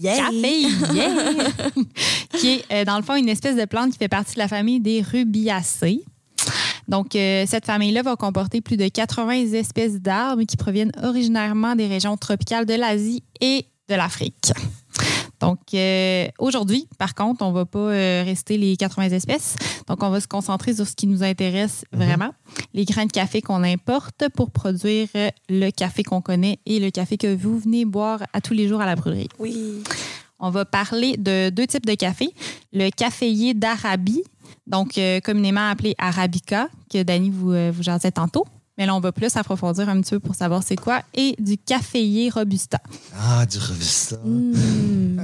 [0.01, 0.17] Yeah.
[0.19, 0.69] Caféier!
[2.39, 4.49] qui est, euh, dans le fond, une espèce de plante qui fait partie de la
[4.49, 6.03] famille des rubiacées.
[6.89, 11.87] Donc, euh, cette famille-là va comporter plus de 80 espèces d'arbres qui proviennent originairement des
[11.87, 14.53] régions tropicales de l'Asie et de l'Afrique.
[15.41, 19.57] Donc, euh, aujourd'hui, par contre, on ne va pas euh, rester les 80 espèces.
[19.87, 22.31] Donc, on va se concentrer sur ce qui nous intéresse vraiment,
[22.73, 25.09] les grains de café qu'on importe pour produire
[25.51, 28.81] le café qu'on connaît et le café que vous venez boire à tous les jours
[28.81, 29.29] à la brûlerie.
[29.39, 29.83] Oui.
[30.39, 32.29] On va parler de deux types de café.
[32.73, 34.23] Le caféier d'Arabie,
[34.67, 38.45] donc euh, communément appelé Arabica, que Dani vous, euh, vous jasait tantôt.
[38.79, 41.01] Mais là, on va plus approfondir un petit peu pour savoir c'est quoi.
[41.15, 42.79] Et du caféier Robusta.
[43.19, 44.17] Ah, du Robusta.
[45.17, 45.23] Mmh.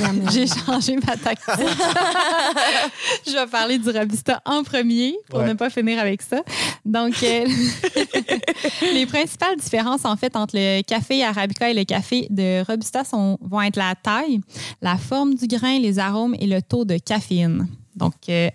[0.00, 0.30] Miam.
[0.30, 1.38] J'ai changé ma tactique.
[3.26, 5.48] Je vais parler du Robusta en premier pour Ouais.
[5.48, 6.42] ne pas finir avec ça.
[6.84, 7.46] Donc, euh,
[8.94, 13.38] les principales différences, en fait, entre le café Arabica et le café de Robusta sont,
[13.40, 14.40] vont être la taille,
[14.82, 17.66] la forme du grain, les arômes et le taux de caféine.
[17.96, 18.48] Donc, euh,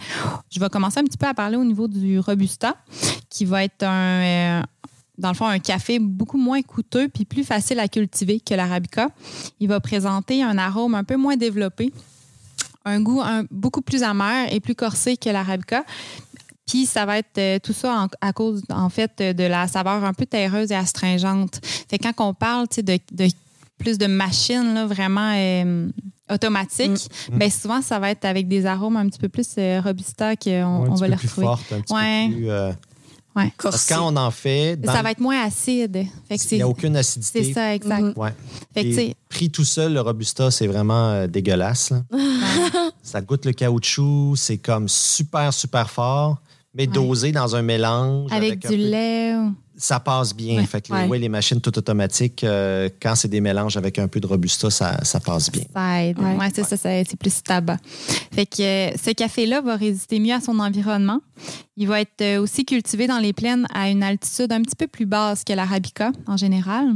[0.52, 2.76] je vais commencer un petit peu à parler au niveau du Robusta,
[3.30, 4.62] qui va être un, euh,
[5.18, 9.10] dans le fond, un café beaucoup moins coûteux puis plus facile à cultiver que l'Arabica.
[9.60, 11.92] Il va présenter un arôme un peu moins développé,
[12.86, 15.84] un goût un- beaucoup plus amer et plus corsé que l'Arabica.
[16.68, 20.04] Puis ça va être euh, tout ça en- à cause, en fait, de la saveur
[20.04, 21.60] un peu terreuse et astringente.
[21.90, 23.28] Fait que quand on parle tu sais, de, de
[23.78, 25.90] plus de machines, là, vraiment euh,
[26.32, 27.38] automatiques, Mm.
[27.38, 30.50] ben souvent, ça va être avec des arômes un petit peu plus euh, robusta qu'on
[30.50, 31.46] Ouais, on va peu les plus retrouver.
[31.48, 32.28] forte, un petit Ouais.
[32.30, 32.50] peu plus.
[32.50, 32.72] euh,
[33.36, 33.52] Ouais.
[33.62, 36.06] parce que quand on en fait, dans- Ça va être moins acide.
[36.30, 37.44] Fait que il n'y a aucune acidité.
[37.44, 38.02] c'est ça, exact.
[38.02, 38.14] Mhm.
[38.16, 38.34] Ouais.
[38.74, 41.92] Fait que, pris tout seul, le Robusta, c'est vraiment euh, dégueulasse.
[43.04, 46.38] ça goûte le caoutchouc, c'est comme super, super fort,
[46.76, 46.94] mais Ouais.
[46.94, 48.32] dosé dans un mélange.
[48.32, 49.34] avec, du peu- lait.
[49.78, 50.60] Ça passe bien.
[50.62, 50.66] Ouais.
[50.66, 51.06] Fait que, Ouais.
[51.06, 54.70] ouais, les machines tout automatiques, euh, quand c'est des mélanges avec un peu de Robusta,
[54.70, 55.64] ça, ça passe bien.
[55.74, 56.18] Ça aide.
[56.18, 56.34] Ouais.
[56.38, 57.78] Ouais, c'est ça, ça- c'est plus tabac.
[58.34, 61.20] Fait que euh, ce café-là va résister mieux à son environnement.
[61.76, 64.88] Il va être euh, aussi cultivé dans les plaines à une altitude un petit peu
[64.88, 66.94] plus basse que l'arabica en général.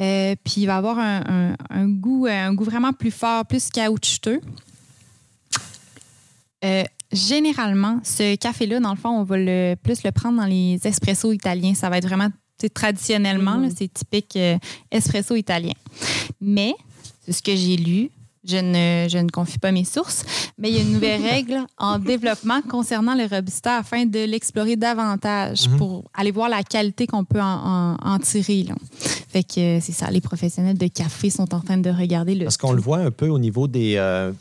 [0.00, 3.68] Euh, puis il va avoir un, un- un goût, un goût vraiment plus fort, plus
[3.70, 4.40] caoutchouteux.
[6.64, 6.82] Euh,
[7.12, 11.32] généralement, ce café-là, dans le fond, on va le, plus le prendre dans les espressos
[11.32, 11.74] italiens.
[11.74, 12.28] Ça va être vraiment,
[12.74, 13.62] traditionnellement, Mhm.
[13.64, 14.56] là, c'est typique euh,
[14.90, 15.72] espresso italien.
[16.40, 16.74] Mais,
[17.24, 18.10] c'est ce que j'ai lu,
[18.44, 20.24] je ne, je ne confie pas mes sources,
[20.58, 24.76] mais il y a une nouvelle règle en développement concernant le Robusta afin de l'explorer
[24.76, 25.76] davantage Mhm.
[25.78, 28.64] pour aller voir la qualité qu'on peut en, en- en tirer.
[28.64, 28.74] là.
[29.28, 32.44] Fait que euh, c'est ça, les professionnels de café sont en train de regarder le
[32.44, 34.32] Parce qu'on le voit un peu au niveau des, euh,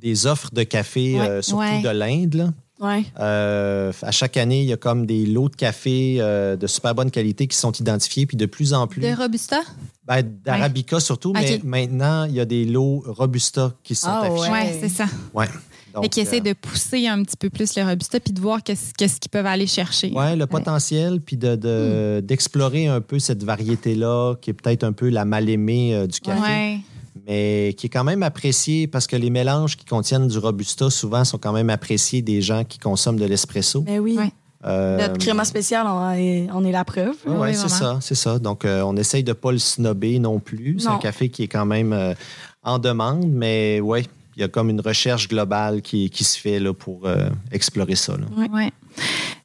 [0.00, 1.28] des offres de café, Ouais.
[1.28, 1.80] euh, surtout Ouais.
[1.80, 2.52] de l'Inde.
[2.80, 3.04] Ouais.
[3.20, 6.94] Euh, à chaque année, il y a comme des lots de café euh, de super
[6.94, 9.60] bonne qualité qui sont identifiés, puis de plus en plus, de Robusta?
[10.06, 14.50] ben, d'Arabica surtout, mais maintenant, il y a des lots Robusta qui sont Ah, affichés.
[14.50, 15.06] Ouais, c'est ça.
[15.32, 15.46] Ouais.
[15.94, 18.40] Donc, Fait qu'ils essaient euh, de pousser un petit peu plus le Robusta puis de
[18.40, 20.10] voir qu'est-ce qu'ils peuvent aller chercher.
[20.10, 22.26] ouais, le potentiel, puis de, de- Hmm.
[22.26, 26.78] d'explorer un peu cette variété-là, qui est peut-être un peu la mal-aimée euh, du café.
[27.26, 31.24] Mais qui est quand même appréciée parce que les mélanges qui contiennent du Robusta, souvent,
[31.24, 33.82] sont quand même appréciés des gens qui consomment de l'espresso.
[33.86, 34.16] Mais oui.
[34.18, 34.30] Ouais.
[34.66, 37.14] Euh, Notre créma spécial, on est, on est la preuve.
[37.26, 38.38] Oui, Oui, c'est ça, c'est ça.
[38.38, 40.76] Donc, euh, on essaye de ne pas le snobber non plus.
[40.80, 42.14] C'est un café qui est quand même euh,
[42.62, 46.58] en demande, mais oui, il y a comme une recherche globale qui, qui se fait
[46.60, 48.16] là, pour euh, explorer ça.
[48.16, 48.24] là.
[48.52, 48.70] Ouais.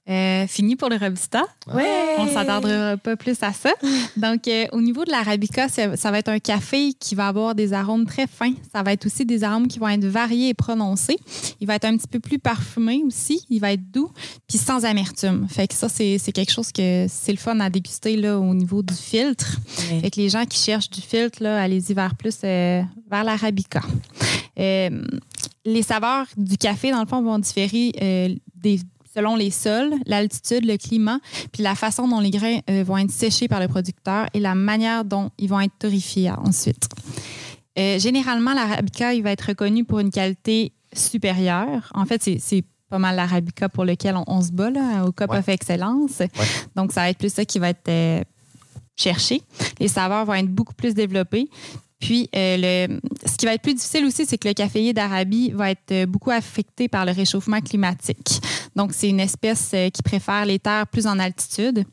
[0.10, 1.46] Euh, fini pour le Robusta.
[1.72, 2.16] Ouais.
[2.18, 3.70] On ne s'attardera pas plus à ça.
[4.18, 7.54] Donc, euh, au niveau de l'Arabica, ça, ça va être un café qui va avoir
[7.54, 8.54] des arômes très fins.
[8.74, 11.18] Ça va être aussi des arômes qui vont être variés et prononcés.
[11.62, 13.46] Il va être un petit peu plus parfumé aussi.
[13.52, 14.10] Il va être doux,
[14.48, 15.48] puis sans amertume.
[15.48, 18.82] Fait que ça, c'est quelque chose que c'est le fun à déguster là, au niveau
[18.82, 19.58] du filtre.
[19.92, 20.00] Ouais.
[20.00, 22.82] Fait que les gens qui cherchent du filtre, allez-y vers plus euh,
[23.12, 23.82] vers l'arabica.
[24.58, 28.80] Les saveurs du café, dans le fond, vont différer des-
[29.20, 31.20] selon les sols, l'altitude, le climat,
[31.52, 34.56] puis la façon dont les grains euh, vont être séchés par le producteur et la
[34.56, 36.88] manière dont ils vont être torréfiés ensuite.
[37.78, 41.92] Euh, généralement, l'arabica, il va être reconnu pour une qualité supérieure.
[41.94, 45.30] En fait, c'est- pas mal l'arabica pour lequel on, on se bat là, au Cup
[45.30, 45.38] Ouais.
[45.38, 46.24] of Excellence.
[46.76, 48.24] Donc, ça va être plus ça qui va être euh,
[48.96, 49.44] cherché.
[49.80, 51.50] Les saveurs vont être beaucoup plus développées.
[52.00, 53.00] Puis, euh, le,
[53.30, 56.32] ce qui va être plus difficile aussi, c'est que le caféier d'Arabie va être beaucoup
[56.32, 58.42] affecté par le réchauffement climatique.
[58.80, 61.84] Donc, c'est une espèce euh, qui préfère les terres plus en altitude.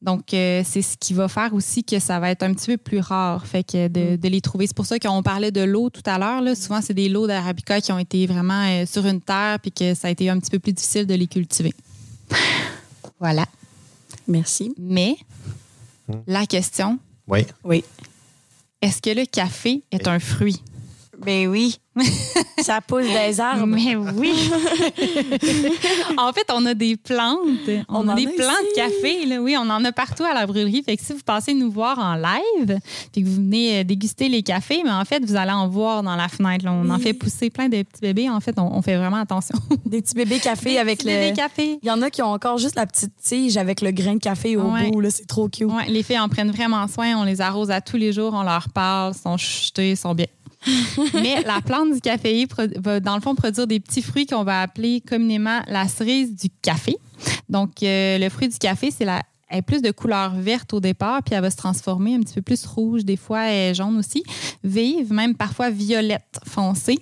[0.00, 2.76] Donc, euh, c'est ce qui va faire aussi que ça va être un petit peu
[2.78, 4.66] plus rare, fait que de, de les trouver.
[4.66, 6.40] C'est pour ça qu'on parlait de l'eau tout à l'heure.
[6.40, 6.54] là.
[6.54, 9.92] Souvent, c'est des lots d'arabica qui ont été vraiment euh, sur une terre, puis que
[9.92, 11.74] ça a été un petit peu plus difficile de les cultiver.
[13.20, 13.44] Voilà.
[14.26, 14.72] Merci.
[14.78, 15.16] Mais
[16.26, 16.98] la question,
[17.28, 17.44] Oui.
[17.62, 17.84] Oui.
[18.80, 20.62] est-ce que le café est un fruit?
[21.24, 21.78] Ben oui.
[22.58, 23.64] ça pousse des arbres.
[23.66, 24.34] Mais oui!
[26.18, 27.38] en fait, on a des plantes.
[27.88, 28.74] On, On a des a plantes ici.
[28.76, 29.26] café.
[29.26, 29.40] Là.
[29.40, 30.82] Oui, on en a partout à la brûlerie.
[30.82, 32.78] Fait que si vous passez nous voir en live,
[33.12, 36.02] puis que vous venez euh, déguster les cafés, mais en fait, vous allez en voir
[36.02, 36.64] dans la fenêtre.
[36.66, 36.72] là.
[36.72, 38.28] On en fait pousser plein de petits bébés.
[38.28, 39.56] En fait, on, on fait vraiment attention.
[39.86, 41.14] Des petits bébés café Des avec petits le.
[41.14, 41.78] bébés café.
[41.82, 44.20] Il y en a qui ont encore juste la petite tige avec le grain de
[44.20, 44.90] café au Ouais.
[44.90, 45.00] bout.
[45.00, 45.10] là.
[45.10, 45.66] C'est trop cute.
[45.66, 47.16] Ouais, les filles en prennent vraiment soin.
[47.16, 48.32] On les arrose à tous les jours.
[48.34, 49.14] On leur parle.
[49.16, 50.26] Ils sont chuchotés, ils sont bien.
[51.14, 52.46] Mais la plante du caféier
[52.76, 56.48] va, dans le fond, produire des petits fruits qu'on va appeler communément la cerise du
[56.62, 56.96] café.
[57.48, 59.22] Donc, euh, le fruit du café, c'est la
[59.66, 62.66] plus de couleur verte au départ, puis elle va se transformer un petit peu plus
[62.66, 64.24] rouge, des fois est jaune aussi,
[64.64, 66.98] vive, même parfois violette foncée,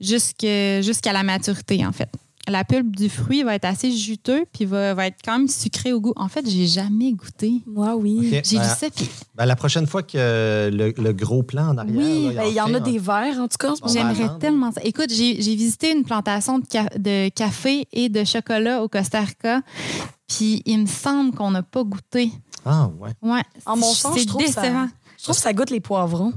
[0.00, 2.10] jusqu'à la maturité, en fait.
[2.50, 5.92] La pulpe du fruit va être assez juteux, puis va, va être quand même sucré
[5.92, 6.12] au goût.
[6.16, 7.62] En fait, j'ai jamais goûté.
[7.66, 8.18] Moi, oui.
[8.44, 11.78] J'ai Ben, vu ça, puis ben, la prochaine fois que le, le gros plan en
[11.78, 11.96] arrière.
[11.96, 13.74] Oui, là, Ben, Il y en fait, a des verres, en tout cas.
[13.86, 14.80] J'aimerais tellement ça.
[14.84, 19.20] Écoute, j'ai j'ai visité une plantation de, ca- de café et de chocolat au Costa
[19.20, 19.60] Rica,
[20.26, 22.30] puis il me semble qu'on n'a pas goûté.
[22.64, 23.10] Ah, ouais.
[23.22, 24.88] Ouais, En mon sens, c'est je trouve ça-.
[25.16, 26.32] Je trouve que ça goûte les poivrons.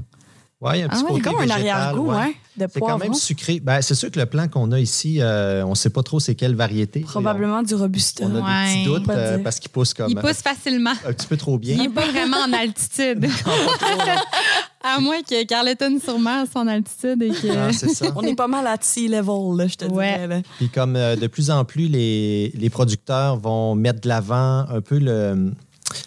[0.74, 2.16] Il y a un Ah petit ouais, côté C'est comme un végétal, arrière-goût, ouais.
[2.16, 3.60] ouais, de C'est quand même sucré.
[3.60, 6.20] Ben, c'est sûr que le plan qu'on a ici, euh, on ne sait pas trop
[6.20, 7.00] c'est quelle variété.
[7.00, 8.24] Probablement du robusta.
[8.26, 8.74] On, a Ouais.
[8.74, 10.92] des petits doutes euh, parce qu'il pousse comme Il pousse facilement.
[11.06, 11.76] un petit peu trop Il bien.
[11.78, 13.28] n'est pas vraiment en altitude.
[14.84, 17.48] À moins que Carleton sur mer son altitude et que.
[17.56, 18.06] Ah, c'est ça.
[18.16, 20.12] On est pas mal à sea level, là, je te Ouais.
[20.14, 20.26] dirais.
[20.26, 20.40] là.
[20.58, 24.80] Puis comme euh, de plus en plus, les, les producteurs vont mettre de l'avant un
[24.80, 25.52] peu le,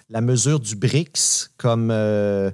[0.09, 2.51] la mesure du BRICS comme, euh,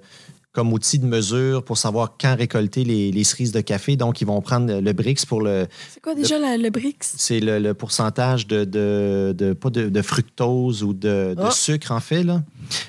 [0.54, 3.96] comme outil de mesure pour savoir quand récolter les, les cerises de café.
[3.96, 5.66] Donc, ils vont prendre le BRICS pour le...
[5.90, 7.14] C'est quoi déjà la- le BRICS?
[7.18, 11.52] C'est le, le pourcentage de, de, de- pas de, de fructose ou de, Ah.
[11.52, 12.24] sucre, en fait.
[12.24, 12.44] Là.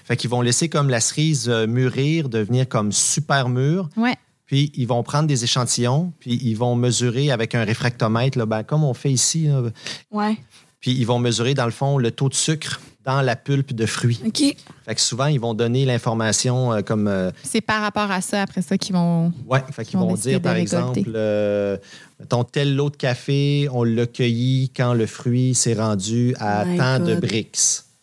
[0.05, 3.89] Fait qu'ils vont laisser comme la cerise euh, mûrir, devenir comme super mûre.
[3.97, 4.17] Ouais.
[4.47, 8.65] Puis, ils vont prendre des échantillons, puis ils vont mesurer avec un réfractomètre, là, ben,
[8.65, 9.45] comme on fait ici.
[9.47, 9.63] là.
[10.11, 10.37] Ouais.
[10.81, 13.87] Puis ils vont mesurer, dans le fond, le taux de sucre dans la pulpe de
[13.87, 14.21] fruits.
[14.27, 14.57] OK.
[14.87, 17.09] Fait que souvent, ils vont donner l'information euh, comme.
[17.09, 19.33] euh, C'est par rapport à ça, après ça, qu'ils vont.
[19.47, 21.77] ouais, fait qu'ils Ils vont dire, par exemple, euh,
[22.21, 26.79] mettons, tel lot de café, on l'a cueilli quand le fruit s'est rendu à My
[26.79, 27.59] tant de bricks.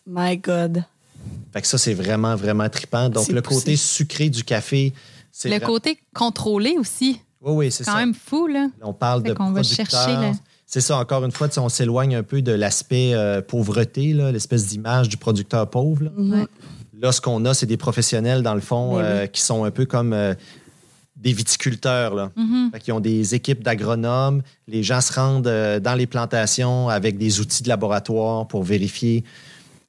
[0.06, 0.84] My God.
[1.52, 3.08] Fait que ça, c'est vraiment, vraiment trippant.
[3.08, 3.56] Donc, C'est le poussé.
[3.60, 4.92] côté sucré du café,
[5.32, 5.48] c'est.
[5.48, 7.20] Le côté contrôlé aussi.
[7.42, 7.98] Oui, oui, c'est Quand ça.
[7.98, 8.68] même fou, là.
[8.82, 10.32] On parle Fait de qu'on va chercher, là.
[10.72, 15.08] C'est ça, encore une fois, on s'éloigne un peu de l'aspect euh, pauvreté, l'espèce d'image
[15.08, 16.04] du producteur pauvre.
[16.04, 16.10] là.
[16.16, 16.46] Mhm.
[17.00, 19.72] Là, ce qu'on a, c'est des professionnels, dans le fond, Mais euh, qui sont un
[19.72, 20.32] peu comme euh,
[21.16, 22.14] des viticulteurs.
[22.14, 22.30] Là.
[22.36, 22.70] Mhm.
[22.78, 24.42] Qu'ils ont des équipes d'agronomes.
[24.68, 25.42] Les gens se rendent
[25.82, 29.24] dans les plantations avec des outils de laboratoire pour vérifier,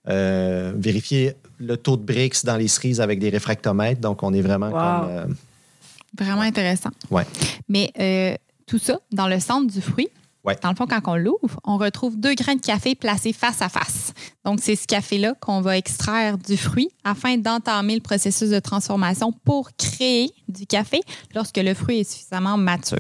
[0.07, 4.01] vérifier le taux de BRICS dans les cerises avec des réfractomètres.
[4.01, 4.71] Donc, on est vraiment Wow.
[5.27, 5.35] comme...
[6.19, 6.89] Vraiment intéressant.
[7.11, 7.25] Ouais.
[7.69, 10.09] Mais tout ça, dans le centre du fruit,
[10.43, 10.57] Ouais.
[10.61, 13.69] dans le fond, quand on l'ouvre, on retrouve deux grains de café placés face à
[13.69, 14.13] face.
[14.43, 19.31] Donc, c'est ce café-là qu'on va extraire du fruit afin d'entamer le processus de transformation
[19.31, 21.01] pour créer du café
[21.35, 22.97] lorsque le fruit est suffisamment mature.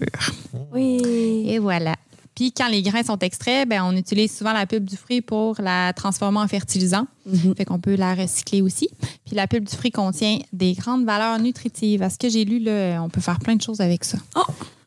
[0.73, 1.45] Oui.
[1.47, 1.95] Et voilà.
[2.35, 5.55] Puis, quand les grains sont extraits, ben, on utilise souvent la pulpe du fruit pour
[5.59, 7.05] la transformer en fertilisant.
[7.25, 7.55] Mhm.
[7.55, 8.89] Fait qu'on peut la recycler aussi.
[9.25, 12.01] Puis la pulpe du fruit contient des grandes valeurs nutritives.
[12.01, 14.17] À ce que j'ai lu, là, on peut faire plein de choses avec ça.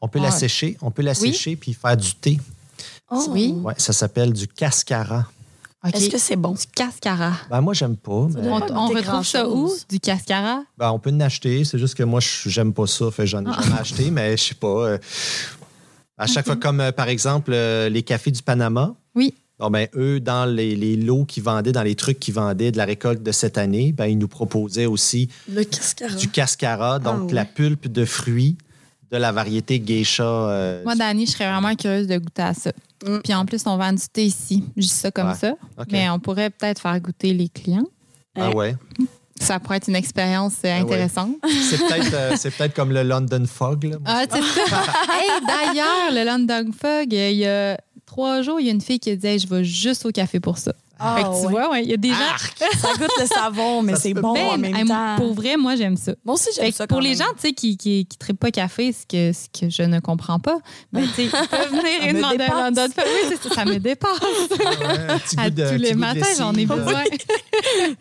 [0.05, 0.31] On peut la Ah.
[0.31, 1.33] sécher, on peut la Oui.
[1.33, 2.39] sécher puis faire du thé.
[3.11, 3.25] Oh.
[3.31, 3.55] Oui.
[3.63, 5.27] Ouais, ça s'appelle du cascara.
[5.93, 6.53] Est-ce que c'est bon?
[6.53, 7.33] Du cascara.
[7.51, 8.27] Ben, moi, j'aime pas.
[8.35, 9.71] mais- On, pas on goûter retrouve ça où?
[9.89, 10.63] Du cascara?
[10.79, 11.65] Ben, on peut en acheter.
[11.65, 13.11] C'est juste que moi, je- j'aime pas ça.
[13.11, 13.61] Fait que j'en ai Ah.
[13.63, 14.67] jamais acheté, mais je sais pas.
[14.87, 14.99] euh,
[16.17, 18.95] à chaque fois, comme euh, par exemple euh, les cafés du Panama.
[19.15, 19.35] Oui.
[19.59, 22.77] Bon, ben, eux, dans les, les lots qu'ils vendaient, dans les trucs qu'ils vendaient de
[22.77, 26.15] la récolte de cette année, ben, ils nous proposaient aussi Le cascara.
[26.15, 27.33] du cascara, donc Ah, ouais.
[27.35, 28.57] la pulpe de fruits
[29.15, 30.25] de la variété geisha.
[30.25, 32.73] euh, Moi, Dani, je serais vraiment curieuse de goûter à ça.
[33.07, 33.19] Mm.
[33.23, 34.65] Puis en plus, on vend du thé ici.
[34.77, 35.35] Je dis ça comme Ouais.
[35.35, 35.55] ça.
[35.91, 37.87] Mais on pourrait peut-être faire goûter les clients.
[38.37, 38.75] Ah ouais?
[39.41, 40.81] Ça pourrait être une expérience euh, Ah ouais.
[40.83, 41.31] intéressante.
[41.71, 43.85] C'est peut-être euh, c'est peut-être comme le London Fog.
[43.85, 43.97] Là.
[44.05, 44.83] Ah, c'est ça.
[45.13, 48.81] hey, D'ailleurs, le London Fog, euh, il y a trois jours, il y a une
[48.81, 50.73] fille qui a dit Hey, Je vais juste au café pour ça.
[50.99, 51.51] Ah, fait que tu ouais.
[51.53, 52.15] vois, ouais, il y a des gens.
[52.79, 55.17] Ça goûte le savon, mais c'est bon Ben, en même hey, temps.
[55.17, 56.13] Pour vrai, moi, j'aime ça.
[56.25, 58.51] Moi aussi, j'aime ça pour les gens tu sais, qui ne qui, qui trippent pas
[58.53, 60.57] café, ce que, ce que je ne comprends pas,
[60.93, 62.55] ben, tu sais, ils peuvent venir et demander dépasse.
[62.57, 63.05] un London Fog.
[63.07, 64.21] Oui, c'est ça, ça me dépasse.
[64.21, 67.03] Ouais, un petit À goût de- tous les de matins, j'en ai besoin.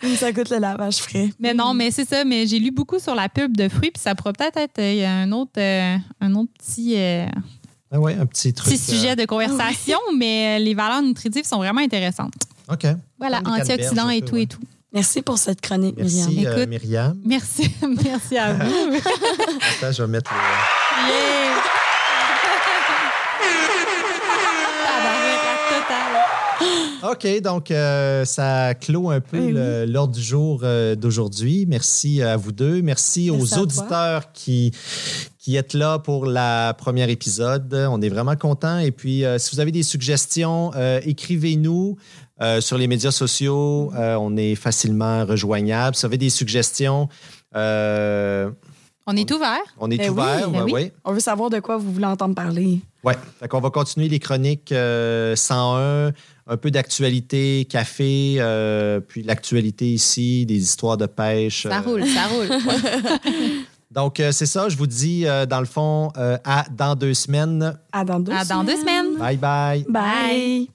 [0.03, 1.29] Oui, ça goûte le lavage frais.
[1.39, 2.23] Mais non, mais c'est ça.
[2.25, 5.23] Mais j'ai lu beaucoup sur la pulpe de fruits, puis ça pourrait peut-être être euh,
[5.23, 7.25] un autre, euh, un autre petit, euh,
[7.91, 8.71] Ah ouais, un petit truc.
[8.71, 12.33] petit sujet de conversation, mais euh, les valeurs nutritives sont vraiment intéressantes.
[12.71, 12.85] OK.
[13.19, 14.43] Voilà, antioxydants et tout ouais.
[14.43, 14.59] et tout.
[14.93, 16.45] Merci pour cette chronique, Merci, Myriam.
[16.45, 16.69] euh, Écoute.
[16.69, 17.17] Myriam.
[17.25, 17.71] Merci,
[18.03, 18.95] merci à vous.
[19.79, 21.42] Attends, je vais mettre le- Yeah!
[27.11, 31.65] OK, donc euh, ça clôt un peu Oui, le- l'ordre du jour euh, d'aujourd'hui.
[31.67, 32.81] Merci à vous deux.
[32.81, 34.71] Merci, aux auditeurs qui,
[35.37, 37.73] qui êtes là pour la première épisode.
[37.89, 38.77] On est vraiment contents.
[38.79, 41.97] Et puis, euh, si vous avez des suggestions, euh, écrivez-nous.
[42.41, 45.95] euh, sur les médias sociaux, Euh, on est facilement rejoignable.
[45.95, 47.07] Si vous avez des suggestions,
[47.55, 48.49] euh,
[49.05, 49.59] On est ouvert.
[49.79, 50.49] on est Ben oui, ouvert.
[50.49, 50.71] ben oui.
[50.73, 50.93] ouais.
[51.05, 52.79] On veut savoir de quoi vous voulez entendre parler.
[53.03, 53.15] Ouais.
[53.39, 56.13] Fait qu'on va continuer les chroniques euh, 101,
[56.47, 61.63] un peu d'actualité, café, euh, puis l'actualité ici, des histoires de pêche.
[61.63, 61.81] Ça euh.
[61.81, 62.47] roule, ça roule.
[63.91, 67.13] Donc, euh, c'est ça, je vous dis, euh, dans le fond, euh, à dans deux
[67.13, 67.77] semaines.
[67.91, 69.17] À dans deux À dans deux semaines.
[69.19, 69.85] Bye bye.
[69.87, 70.69] Bye.